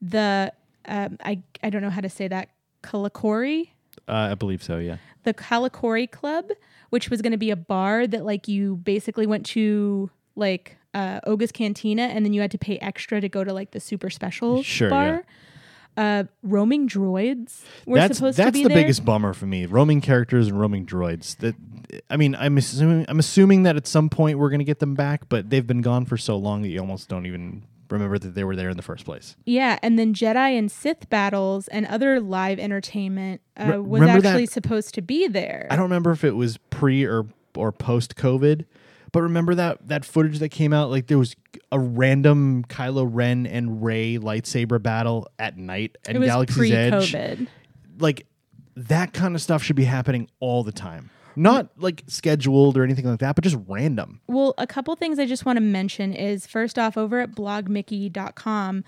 [0.00, 0.52] the,
[0.86, 2.50] um, I, I don't know how to say that,
[2.82, 3.70] Kalikori?
[4.06, 4.78] Uh, I believe so.
[4.78, 4.98] Yeah.
[5.24, 6.50] The Kalikori Club,
[6.90, 11.20] which was going to be a bar that like you basically went to like uh,
[11.24, 14.10] Oga's Cantina and then you had to pay extra to go to like the super
[14.10, 15.24] special Sure, bar.
[15.96, 18.82] Uh, roaming droids were that's supposed that's to be that's the there.
[18.84, 19.64] biggest bummer for me.
[19.64, 21.36] Roaming characters and roaming droids.
[21.38, 21.54] That
[22.10, 25.26] I mean, I'm assuming I'm assuming that at some point we're gonna get them back,
[25.30, 28.44] but they've been gone for so long that you almost don't even remember that they
[28.44, 29.36] were there in the first place.
[29.46, 34.28] Yeah, and then Jedi and Sith battles and other live entertainment uh, was remember that-
[34.30, 35.66] actually supposed to be there.
[35.70, 37.24] I don't remember if it was pre or
[37.56, 38.66] or post COVID,
[39.12, 41.34] but remember that that footage that came out like there was
[41.72, 47.12] a random Kylo Ren and Rey lightsaber battle at night at Galaxy's Edge.
[47.12, 47.48] pre-COVID.
[47.98, 48.26] Like
[48.76, 51.10] that kind of stuff should be happening all the time.
[51.38, 54.20] Not like scheduled or anything like that, but just random.
[54.26, 58.84] Well, a couple things I just want to mention is first off, over at blogmickey.com,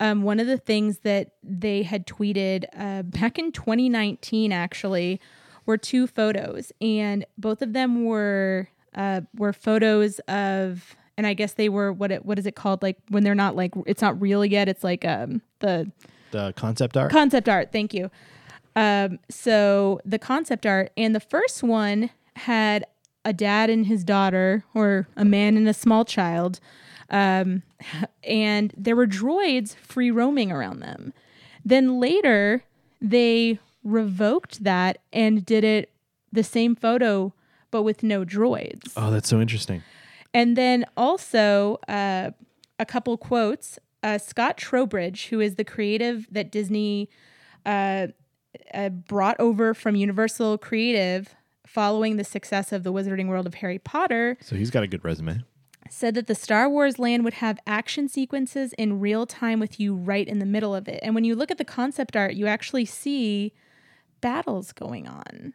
[0.00, 5.20] um, one of the things that they had tweeted uh, back in 2019 actually
[5.64, 11.54] were two photos, and both of them were uh, were photos of, and I guess
[11.54, 12.82] they were what it what is it called?
[12.82, 15.90] Like when they're not like it's not real yet, it's like um the
[16.30, 17.10] The concept art.
[17.10, 17.72] concept art.
[17.72, 18.10] Thank you.
[18.74, 22.86] Um, so the concept art and the first one had
[23.24, 26.58] a dad and his daughter or a man and a small child
[27.10, 27.62] um,
[28.24, 31.12] and there were droids free roaming around them.
[31.64, 32.64] Then later
[33.00, 35.90] they revoked that and did it
[36.32, 37.34] the same photo
[37.72, 39.82] but with no droids oh, that's so interesting.
[40.32, 42.30] and then also uh,
[42.78, 43.78] a couple quotes.
[44.04, 47.08] Uh, Scott Trowbridge, who is the creative that Disney
[47.64, 48.08] uh,
[48.74, 51.32] uh, brought over from Universal Creative
[51.66, 55.04] following the success of the Wizarding World of Harry Potter, So he's got a good
[55.04, 55.44] resume.
[55.88, 59.94] said that the Star Wars land would have action sequences in real time with you
[59.94, 60.98] right in the middle of it.
[61.02, 63.52] And when you look at the concept art, you actually see
[64.20, 65.54] battles going on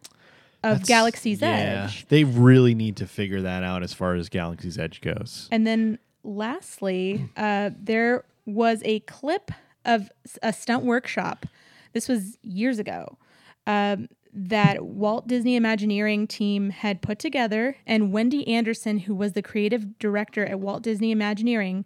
[0.62, 2.06] of That's- Galaxy's yeah, Edge.
[2.08, 5.48] They really need to figure that out as far as Galaxy's Edge goes.
[5.52, 9.50] And then lastly, uh, there was a clip
[9.84, 11.46] of s- a stunt workshop.
[11.92, 13.18] This was years ago.
[13.66, 19.42] Um, that Walt Disney Imagineering team had put together, and Wendy Anderson, who was the
[19.42, 21.84] creative director at Walt Disney Imagineering,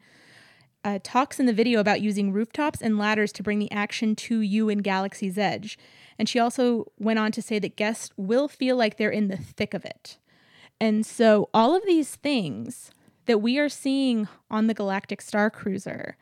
[0.84, 4.40] uh, talks in the video about using rooftops and ladders to bring the action to
[4.40, 5.78] you in Galaxy's Edge.
[6.18, 9.36] And she also went on to say that guests will feel like they're in the
[9.36, 10.18] thick of it.
[10.80, 12.90] And so all of these things
[13.26, 16.16] that we are seeing on the Galactic Star Cruiser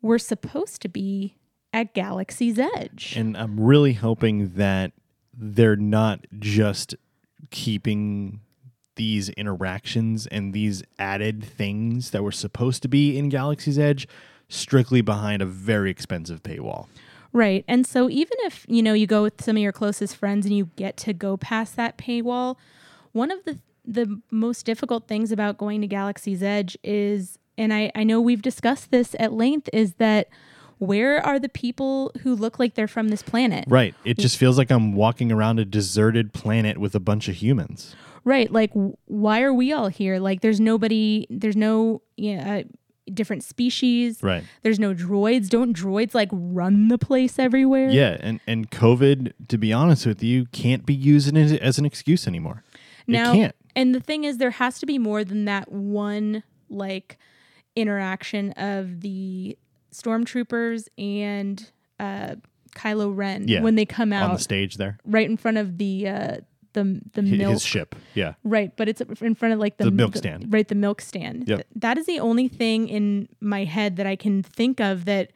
[0.00, 1.36] were supposed to be
[1.72, 3.14] at Galaxy's Edge.
[3.16, 4.92] And I'm really hoping that
[5.34, 6.94] they're not just
[7.50, 8.40] keeping
[8.96, 14.06] these interactions and these added things that were supposed to be in Galaxy's Edge
[14.48, 16.88] strictly behind a very expensive paywall.
[17.32, 17.64] Right.
[17.66, 20.54] And so even if, you know, you go with some of your closest friends and
[20.56, 22.56] you get to go past that paywall,
[23.12, 27.90] one of the the most difficult things about going to Galaxy's Edge is and I,
[27.94, 30.28] I know we've discussed this at length, is that
[30.78, 33.64] where are the people who look like they're from this planet?
[33.68, 33.94] Right.
[34.04, 37.94] It just feels like I'm walking around a deserted planet with a bunch of humans.
[38.24, 38.50] Right.
[38.50, 40.18] Like, w- why are we all here?
[40.18, 42.62] Like, there's nobody, there's no yeah, uh,
[43.14, 44.22] different species.
[44.22, 44.44] Right.
[44.62, 45.48] There's no droids.
[45.48, 47.88] Don't droids like run the place everywhere?
[47.90, 51.84] Yeah, and and COVID, to be honest with you, can't be used as, as an
[51.84, 52.62] excuse anymore.
[53.06, 53.54] Now, it can't.
[53.76, 57.18] and the thing is, there has to be more than that one like
[57.76, 59.56] interaction of the
[59.92, 62.36] stormtroopers and uh,
[62.74, 64.98] Kylo Ren Yeah, when they come out on the stage there.
[65.04, 66.36] right in front of the uh,
[66.72, 67.94] the the milk His ship.
[68.14, 68.34] Yeah.
[68.44, 70.52] Right, but it's in front of like the, The milk stand.
[70.52, 71.48] Right, the milk stand.
[71.48, 71.58] Yep.
[71.58, 75.32] Th- that is the only thing in my head that I can think of that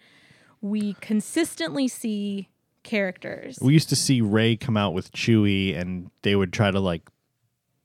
[0.61, 2.49] we consistently see
[2.83, 3.59] characters.
[3.61, 7.03] We used to see Rey come out with Chewie, and they would try to like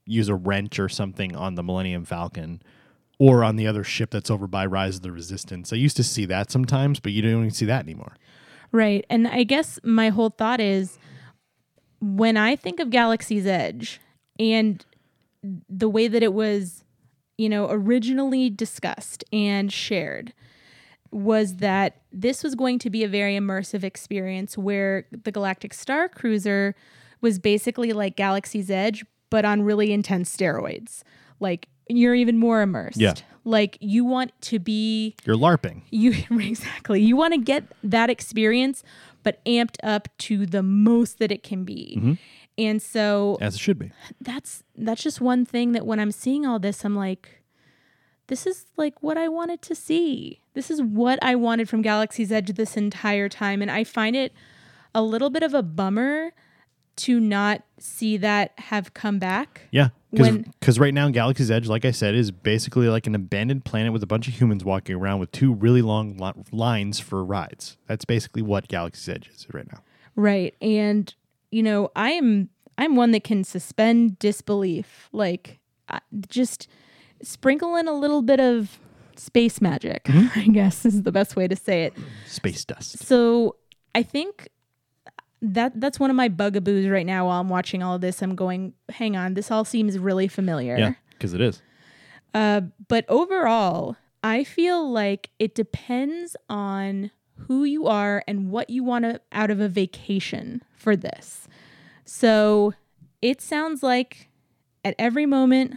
[0.05, 2.61] use a wrench or something on the Millennium Falcon,
[3.19, 5.71] or on the other ship that's over by Rise of the Resistance.
[5.71, 8.15] I used to see that sometimes, but you don't even see that anymore.
[8.71, 9.05] Right.
[9.09, 10.97] And I guess my whole thought is
[12.01, 14.01] when I think of Galaxy's Edge
[14.39, 14.83] and
[15.69, 16.83] the way that it was,
[17.37, 20.33] you know, originally discussed and shared
[21.11, 26.07] was that this was going to be a very immersive experience where the Galactic Star
[26.07, 26.75] Cruiser
[27.19, 31.03] was basically like Galaxy's Edge, but on really intense steroids.
[31.39, 32.97] Like you're even more immersed.
[32.97, 33.13] Yeah.
[33.43, 35.81] Like you want to be You're LARPing.
[35.89, 37.01] you exactly.
[37.01, 38.83] You want to get that experience,
[39.23, 41.95] but amped up to the most that it can be.
[41.97, 42.13] Mm-hmm.
[42.57, 43.91] And so As it should be.
[44.19, 47.41] that's that's just one thing that when I'm seeing all this, I'm like,
[48.27, 50.41] this is like what I wanted to see.
[50.53, 53.61] This is what I wanted from Galaxy's Edge this entire time.
[53.61, 54.33] And I find it
[54.93, 56.33] a little bit of a bummer
[56.97, 59.61] to not see that have come back.
[59.71, 59.89] Yeah.
[60.11, 64.03] Because right now, Galaxy's Edge, like I said, is basically like an abandoned planet with
[64.03, 67.77] a bunch of humans walking around with two really long li- lines for rides.
[67.87, 69.79] That's basically what Galaxy's Edge is right now.
[70.15, 70.55] Right.
[70.61, 71.13] And
[71.51, 75.09] you know, I am I'm one that can suspend disbelief.
[75.11, 76.67] Like I, just
[77.21, 78.79] sprinkle in a little bit of
[79.15, 80.39] space magic, mm-hmm.
[80.39, 81.93] I guess is the best way to say it.
[82.25, 82.99] Space dust.
[83.05, 83.55] So,
[83.93, 84.49] I think
[85.41, 88.21] that that's one of my bugaboos right now while I'm watching all of this.
[88.21, 90.93] I'm going, "Hang on, this all seems really familiar." Yeah.
[91.11, 91.61] Because it is.
[92.33, 97.11] Uh, but overall, I feel like it depends on
[97.47, 101.47] who you are and what you want to, out of a vacation for this.
[102.05, 102.73] So
[103.21, 104.29] it sounds like
[104.85, 105.75] at every moment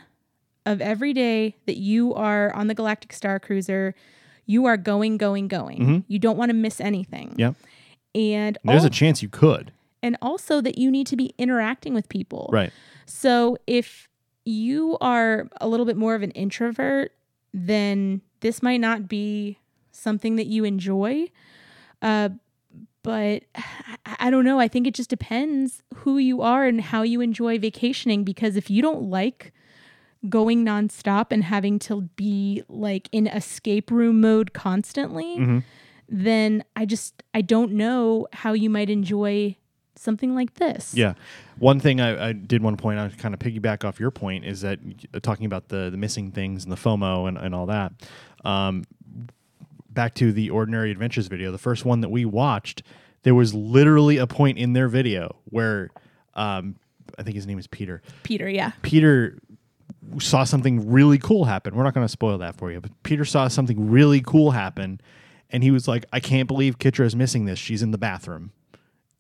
[0.66, 3.94] of every day that you are on the Galactic Star Cruiser,
[4.46, 6.04] you are going, going, going.
[6.08, 7.34] You don't want to miss anything.
[7.36, 7.52] Yeah.
[8.14, 9.72] And There's a chance you could.
[10.02, 12.48] and also that you need to be interacting with people.
[12.52, 12.72] Right.
[13.06, 14.08] So if
[14.44, 17.12] you are a little bit more of an introvert,
[17.52, 19.58] then this might not be
[19.92, 21.28] something that you enjoy.
[22.02, 22.28] Uh,
[23.02, 24.60] but I, I don't know.
[24.60, 28.22] I think it just depends who you are and how you enjoy vacationing.
[28.24, 29.52] Because if you don't like
[30.28, 35.58] going nonstop and having to be like in escape room mode constantly, Mm-hmm.
[36.08, 39.56] Then I just I don't know how you might enjoy
[39.96, 40.92] something like this.
[40.94, 41.14] Yeah.
[41.58, 44.44] One thing I, I did want to point out, kind of piggyback off your point,
[44.44, 44.80] is that
[45.14, 47.92] uh, talking about the, the missing things and the FOMO and, and all that.
[48.44, 48.84] Um,
[49.88, 52.82] back to the Ordinary Adventures video, the first one that we watched,
[53.22, 55.90] there was literally a point in their video where
[56.34, 56.76] um,
[57.18, 58.02] I think his name is Peter.
[58.24, 58.72] Peter, yeah.
[58.82, 59.38] Peter
[60.18, 61.74] saw something really cool happen.
[61.74, 65.00] We're not going to spoil that for you, but Peter saw something really cool happen,
[65.50, 67.58] and he was like, "I can't believe Kitra is missing this.
[67.58, 68.52] She's in the bathroom."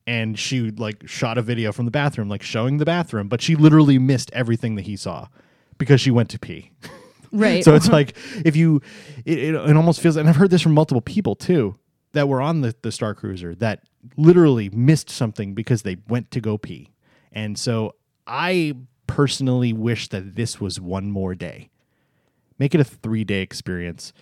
[0.06, 3.56] And she like shot a video from the bathroom, like showing the bathroom, but she
[3.56, 5.28] literally missed everything that he saw
[5.78, 6.72] because she went to pee.
[7.34, 7.64] Right.
[7.64, 8.80] So it's like if you,
[9.24, 11.74] it, it, it almost feels, and I've heard this from multiple people too
[12.12, 13.82] that were on the, the Star Cruiser that
[14.16, 16.90] literally missed something because they went to go pee.
[17.32, 17.96] And so
[18.26, 18.74] I
[19.06, 21.70] personally wish that this was one more day.
[22.58, 24.12] Make it a three day experience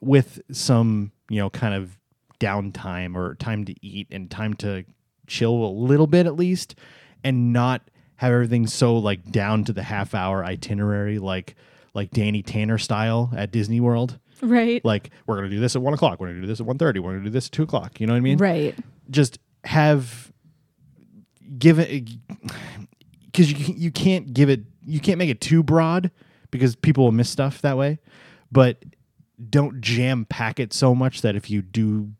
[0.00, 1.96] with some, you know, kind of
[2.40, 4.84] downtime or time to eat and time to
[5.26, 6.74] chill a little bit at least
[7.22, 7.82] and not
[8.16, 11.54] have everything so like down to the half hour itinerary like
[11.94, 14.18] like Danny Tanner style at Disney World.
[14.42, 14.84] right.
[14.84, 16.98] Like we're gonna do this at one o'clock, we're gonna do this at one thirty,
[16.98, 18.00] we're gonna do this at two o'clock.
[18.00, 18.38] You know what I mean?
[18.38, 18.74] Right.
[19.08, 20.32] Just have
[21.58, 22.08] give it
[23.26, 26.10] because you you can't give it you can't make it too broad
[26.50, 28.00] because people will miss stuff that way,
[28.50, 28.82] but
[29.48, 32.10] don't jam pack it so much that if you do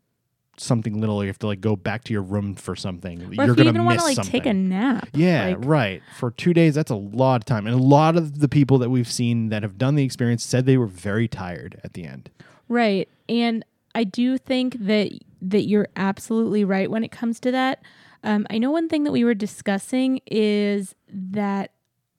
[0.57, 3.19] something little, you have to like go back to your room for something.
[3.21, 4.31] Or you're if you gonna even want to like something.
[4.31, 5.09] take a nap.
[5.13, 6.01] Yeah, Like, right.
[6.17, 7.67] For two days, that's a lot of time.
[7.67, 10.65] And a lot of the people that we've seen that have done the experience said
[10.65, 12.29] they were very tired at the end.
[12.69, 13.09] Right.
[13.27, 13.65] And
[13.95, 15.11] I do think that
[15.41, 17.81] that you're absolutely right when it comes to that.
[18.23, 21.71] Um, I know one thing that we were discussing is that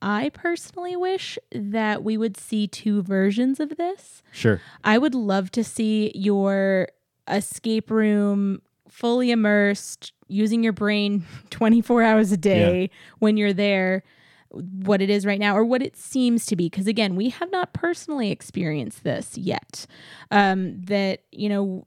[0.03, 4.23] I personally wish that we would see two versions of this.
[4.33, 4.61] Sure.
[4.83, 6.89] I would love to see your
[7.29, 12.91] escape room fully immersed, using your brain 24 hours a day
[13.21, 14.03] when you're there,
[14.51, 16.69] what it is right now, or what it seems to be.
[16.69, 19.87] Because again, we have not personally experienced this yet.
[20.33, 21.85] Um, that, you know,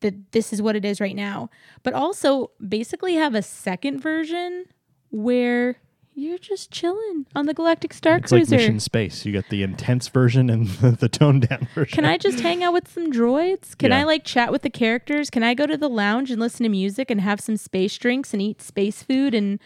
[0.00, 1.50] that this is what it is right now,
[1.82, 4.64] but also basically have a second version
[5.10, 5.76] where
[6.14, 9.24] you're just chilling on the Galactic Star It's like Mission Space.
[9.24, 11.94] You got the intense version and the, the toned down version.
[11.94, 13.76] Can I just hang out with some droids?
[13.78, 14.00] Can Yeah.
[14.00, 15.30] I like chat with the characters?
[15.30, 18.32] Can I go to the lounge and listen to music and have some space drinks
[18.32, 19.34] and eat space food?
[19.34, 19.58] And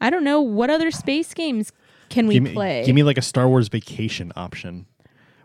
[0.00, 1.72] I don't know what other space games
[2.08, 2.84] can we give me, play?
[2.84, 4.86] Give me like a Star Wars vacation option,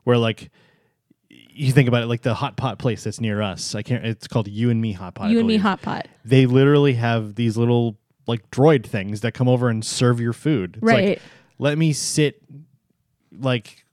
[0.04, 0.52] where like
[1.30, 3.74] you think about it, like the hot pot place that's near us.
[3.74, 4.06] I can't.
[4.06, 5.32] It's called You and Me Hot Pot.
[5.32, 6.08] You and me hot pot.
[6.24, 7.98] They literally have these little
[8.32, 10.78] like droid things that come over and serve your food.
[10.78, 11.22] It's like, Right.
[11.60, 12.42] let me sit
[13.40, 13.86] like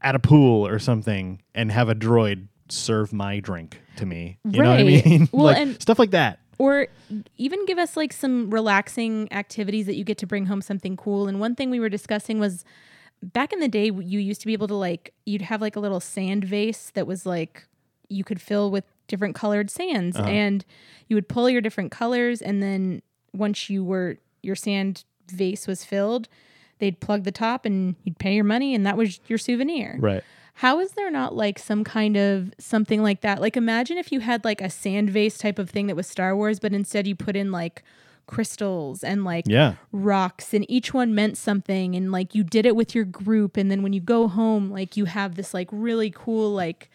[0.00, 4.38] at a pool or something and have a droid serve my drink to me.
[4.44, 5.28] You know what I mean?
[5.32, 6.38] Well, like, and- stuff like that.
[6.58, 6.86] Or
[7.36, 11.26] even give us like some relaxing activities that you get to bring home something cool.
[11.26, 12.64] And one thing we were discussing was
[13.22, 15.80] back in the day, you used to be able to like, you'd have like a
[15.80, 17.66] little sand vase that was like,
[18.08, 20.28] you could fill with different colored sands Uh-huh.
[20.28, 20.64] and
[21.08, 22.40] you would pull your different colors.
[22.40, 26.28] And then once you were, your sand vase was filled,
[26.78, 29.96] they'd plug the top and you'd pay your money and that was your souvenir.
[29.98, 30.22] Right.
[30.56, 33.40] How is there not like some kind of something like that?
[33.40, 36.36] Like imagine if you had like a sand vase type of thing that was Star
[36.36, 37.82] Wars, but instead you put in like
[38.26, 39.74] crystals and like Yeah.
[39.90, 43.70] rocks and each one meant something and like you did it with your group and
[43.70, 46.88] then when you go home like you have this like really cool like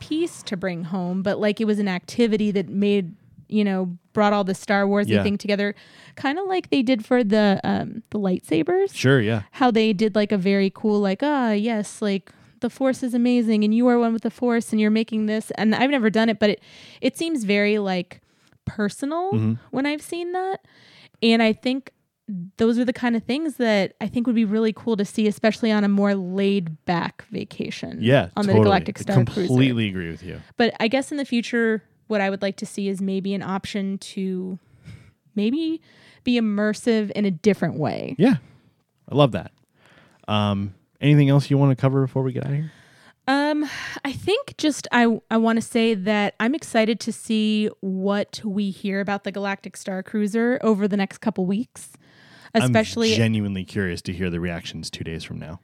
[0.00, 3.14] piece to bring home but like it was an activity that made
[3.52, 5.22] you know brought all the Star Wars Yeah.
[5.22, 5.74] thing together
[6.16, 9.20] kind of like they did for the um the lightsabers Sure.
[9.20, 9.42] Yeah.
[9.52, 12.30] how they did like a very cool like ah yes like
[12.60, 15.50] the force is amazing and you are one with the force and you're making this
[15.52, 16.60] and I've never done it but it
[17.00, 18.20] it seems very like
[18.64, 19.54] personal Mm-hmm.
[19.70, 20.58] when I've seen that
[21.22, 21.92] and I think
[22.56, 25.26] those are the kind of things that I think would be really cool to see
[25.26, 28.28] especially on a more laid back vacation Yeah.
[28.36, 28.60] on totally.
[28.60, 30.40] the Galactic I Star Cruiser completely agree with you.
[30.56, 31.82] but I guess in the future,
[32.12, 34.58] what I would like to see is maybe an option to
[35.34, 35.80] maybe
[36.24, 38.14] be immersive in a different way.
[38.18, 38.36] Yeah.
[39.08, 39.50] I love that.
[40.28, 42.72] Um, anything else you want to cover before we get out of here?
[43.26, 43.64] Um,
[44.04, 48.70] I think just I I want to say that I'm excited to see what we
[48.70, 51.92] hear about the Galactic Star Cruiser over the next couple weeks.
[52.54, 55.60] Especially I'm genuinely curious to hear the reactions two days from now.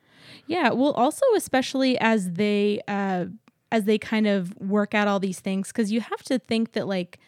[0.47, 3.27] Yeah, well, also especially as they uh,
[3.71, 6.89] as they kind of work out all these things, because you have to think that
[6.89, 7.19] like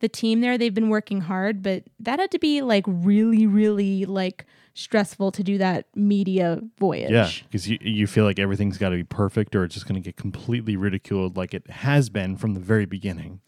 [0.00, 4.06] the team there, they've been working hard, but that had to be like really, really
[4.06, 7.10] like stressful to do that media voyage.
[7.10, 10.00] Yeah, because you you feel like everything's got to be perfect, or it's just going
[10.00, 13.40] to get completely ridiculed, like it has been from the very beginning.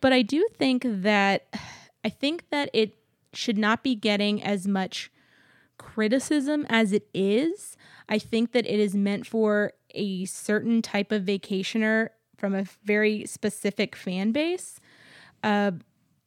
[0.00, 1.46] But I do think that
[2.04, 2.94] I think that it
[3.32, 5.10] should not be getting as much
[5.78, 7.76] criticism as it is.
[8.08, 13.26] I think that it is meant for a certain type of vacationer from a very
[13.26, 14.80] specific fan base.
[15.42, 15.72] Uh,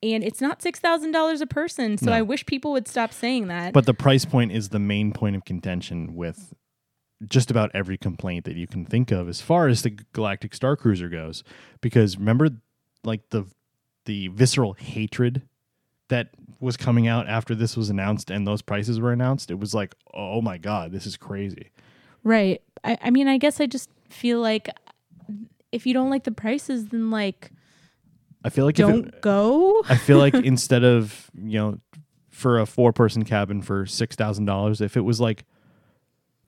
[0.03, 1.97] and it's not $6,000 a person.
[1.97, 2.13] So No.
[2.13, 3.73] I wish people would stop saying that.
[3.73, 6.53] But the price point is the main point of contention with
[7.27, 10.75] just about every complaint that you can think of as far as the Galactic Star
[10.75, 11.43] Cruiser goes.
[11.79, 12.49] Because remember,
[13.03, 13.45] like the
[14.05, 15.43] the visceral hatred
[16.07, 19.51] that was coming out after this was announced and those prices were announced.
[19.51, 21.69] It was like, oh my god, this is crazy.
[22.23, 22.61] right.
[22.83, 24.69] I, I mean, I guess I just feel like
[25.71, 27.51] if you don't like the prices, then like
[28.43, 29.83] I feel like if it- don't go.
[29.87, 31.79] I feel like instead of you know
[32.29, 35.45] for a four person cabin for six thousand dollars, if it was like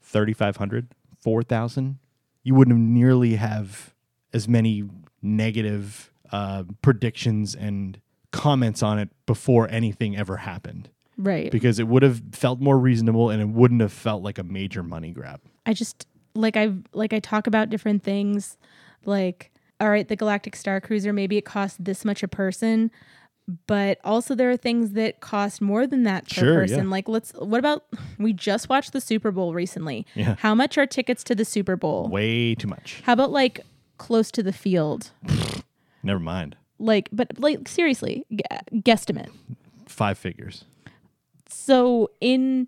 [0.01, 0.87] thirty five hundred,
[1.21, 1.99] four thousand,
[2.43, 3.93] you wouldn't nearly have
[4.33, 4.83] as many
[5.21, 7.99] negative uh, predictions and
[8.31, 11.51] comments on it before anything ever happened Right.
[11.51, 14.81] because it would have felt more reasonable and it wouldn't have felt like a major
[14.81, 15.39] money grab.
[15.67, 18.57] I just like I like I talk about different things
[19.05, 22.89] like all right the Galactic Star Cruiser maybe it costs this much a person
[23.67, 26.89] but also there are things that cost more than that per Sure, person yeah.
[26.91, 27.83] like let's what about
[28.17, 30.35] we just watched the Super Bowl recently Yeah.
[30.39, 33.01] how much are tickets to the Super Bowl Way too much.
[33.05, 33.59] how about like
[33.97, 35.11] close to the field
[36.03, 36.55] Never mind.
[36.79, 39.29] like but like seriously gu- guesstimate
[39.87, 40.63] Five figures.
[41.49, 42.67] so in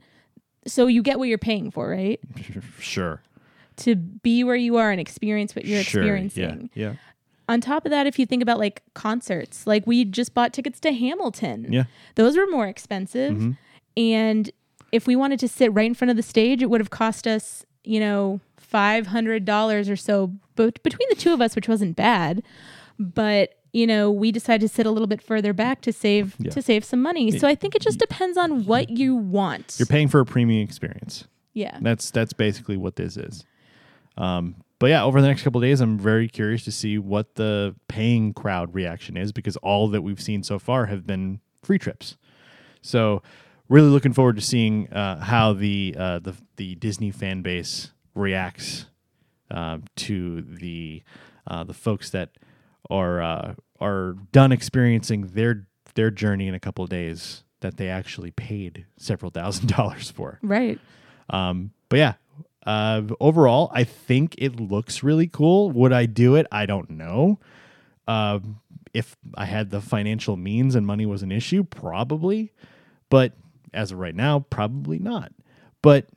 [0.67, 2.19] so you get what you're paying for right
[2.79, 3.21] Sure.
[3.77, 6.01] To be where you are and experience what you're sure.
[6.01, 6.91] experiencing Yeah.
[6.91, 6.93] Yeah.
[7.49, 10.79] on top of that, if you think about like concerts, like we just bought tickets
[10.81, 11.67] to Hamilton.
[11.71, 11.83] Yeah.
[12.15, 13.35] Those were more expensive.
[13.37, 13.57] Mhm.
[13.97, 14.51] And
[14.91, 17.27] if we wanted to sit right in front of the stage, it would have cost
[17.27, 22.41] us, you know, $500 or so but between the two of us, which wasn't bad.
[22.97, 26.51] But, you know, we decided to sit a little bit further back to save Yeah.
[26.51, 27.29] to save some money.
[27.37, 29.75] So I think it just depends on what you want.
[29.77, 31.25] You're paying for a premium experience.
[31.53, 31.77] yeah.
[31.81, 33.43] That's that's basically what this is.
[34.17, 37.35] Um, but yeah, over the next couple of days, I'm very curious to see what
[37.35, 41.79] the paying crowd reaction is because all that we've seen so far have been free
[41.79, 42.17] trips.
[42.81, 43.23] So,
[43.69, 48.85] really looking forward to seeing uh, how the uh, the the Disney fan base reacts
[49.49, 51.03] uh, to the
[51.47, 52.31] uh, the folks that
[52.89, 57.89] are uh, are done experiencing their their journey in a couple of days that they
[57.89, 60.39] actually paid several thousand dollars for.
[60.43, 60.79] Right.
[61.29, 62.13] Um, but yeah,
[62.65, 65.71] uh, overall, I think it looks really cool.
[65.71, 66.47] Would I do it?
[66.51, 67.39] I don't know.
[68.07, 68.61] Um,
[68.93, 72.53] if I had the financial means and money was an issue, probably.
[73.09, 73.33] But
[73.73, 75.31] as of right now, probably not.
[75.81, 76.07] But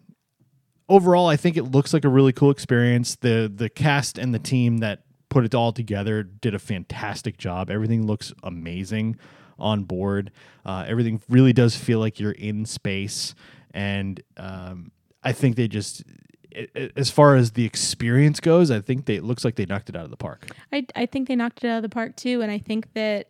[0.88, 3.16] overall, I think it looks like a really cool experience.
[3.16, 7.70] The the cast and the team that put it all together did a fantastic job.
[7.70, 9.16] Everything looks amazing
[9.58, 10.30] on board.
[10.64, 13.34] Uh, everything really does feel like you're in space,
[13.72, 14.92] and um,
[15.22, 16.04] I think they just.
[16.96, 19.96] As far as the experience goes, I think they it looks like they knocked it
[19.96, 20.48] out of the park.
[20.72, 22.42] I, I think they knocked it out of the park too.
[22.42, 23.28] And I think that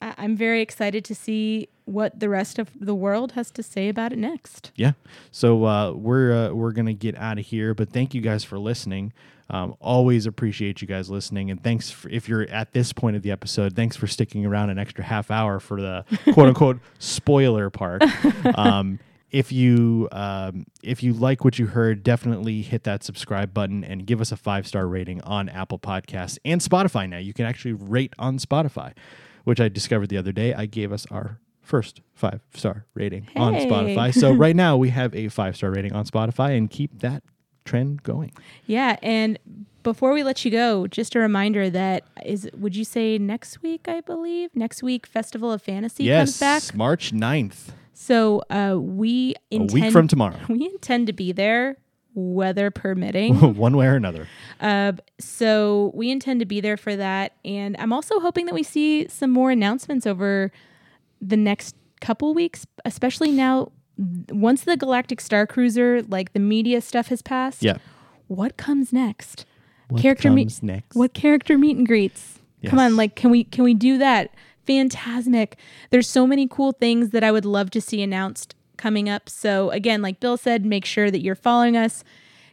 [0.00, 3.88] I, I'm very excited to see what the rest of the world has to say
[3.88, 4.70] about it next.
[4.74, 4.92] Yeah.
[5.30, 8.58] So uh, we're uh, we're gonna get out of here, but thank you guys for
[8.58, 9.12] listening.
[9.50, 13.22] Um, always appreciate you guys listening, and thanks for, if you're at this point of
[13.22, 13.74] the episode.
[13.76, 18.02] Thanks for sticking around an extra half hour for the quote unquote spoiler part.
[18.54, 18.98] Um,
[19.32, 24.06] if you um, if you like what you heard, definitely hit that subscribe button and
[24.06, 27.08] give us a five star rating on Apple Podcasts and Spotify.
[27.08, 28.92] Now you can actually rate on Spotify,
[29.44, 30.54] which I discovered the other day.
[30.54, 34.14] I gave us our first five star rating on Spotify.
[34.14, 37.22] So right now we have a five star rating on Spotify, and keep that
[37.64, 38.32] trend going.
[38.66, 38.96] Yeah.
[39.02, 39.38] And
[39.82, 43.88] before we let you go, just a reminder that is, would you say next week,
[43.88, 44.50] I believe?
[44.54, 46.74] Next week, Festival of Fantasy comes back.
[46.74, 51.76] March 9th, So uh, we a week from tomorrow, we intend to be there,
[52.14, 53.54] weather permitting.
[53.56, 54.28] one way or another.
[54.60, 58.62] Uh, so we intend to be there for that, and I'm also hoping that we
[58.62, 60.50] see some more announcements over
[61.20, 63.72] the next couple weeks, especially now.
[64.30, 67.76] Once the Galactic Star Cruiser, like the media stuff has passed, Yeah.
[68.26, 69.44] what comes next?
[69.88, 70.44] What character meet.
[70.44, 70.96] comes next?
[70.96, 72.40] What character meet and greets?
[72.64, 74.30] Come on, like can we can we do that?
[74.66, 75.54] Fantasmic.
[75.90, 79.28] There's so many cool things that I would love to see announced coming up.
[79.28, 82.04] So again, like Bill said, make sure that you're following us.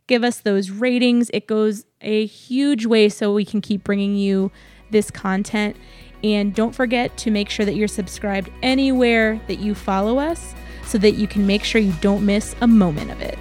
[0.08, 1.30] Give us those ratings.
[1.34, 4.52] It goes a huge way so we can keep bringing you
[4.90, 5.76] this content.
[6.24, 10.54] And don't forget to make sure that you're subscribed anywhere that you follow us
[10.86, 13.38] so that you can make sure you don't miss a moment of it.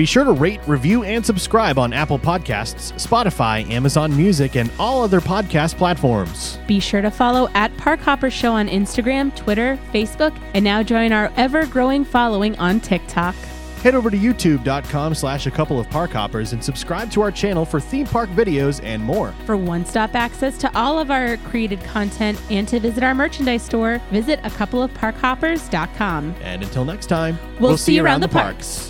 [0.00, 5.02] Be sure to rate, review, and subscribe on Apple Podcasts, Spotify, Amazon Music, and all
[5.02, 6.58] other podcast platforms.
[6.66, 11.12] Be sure to follow at Park Hopper Show on Instagram, Twitter, Facebook, and now join
[11.12, 13.34] our ever growing following on TikTok.
[13.82, 17.66] Head over to youtube.com slash a couple of park hoppers and subscribe to our channel
[17.66, 19.34] for theme park videos and more.
[19.44, 23.64] For one stop access to all of our created content and to visit our merchandise
[23.64, 26.36] store, visit a couple of parkhoppers.com.
[26.40, 28.89] And until next time, We'll see you around the parks.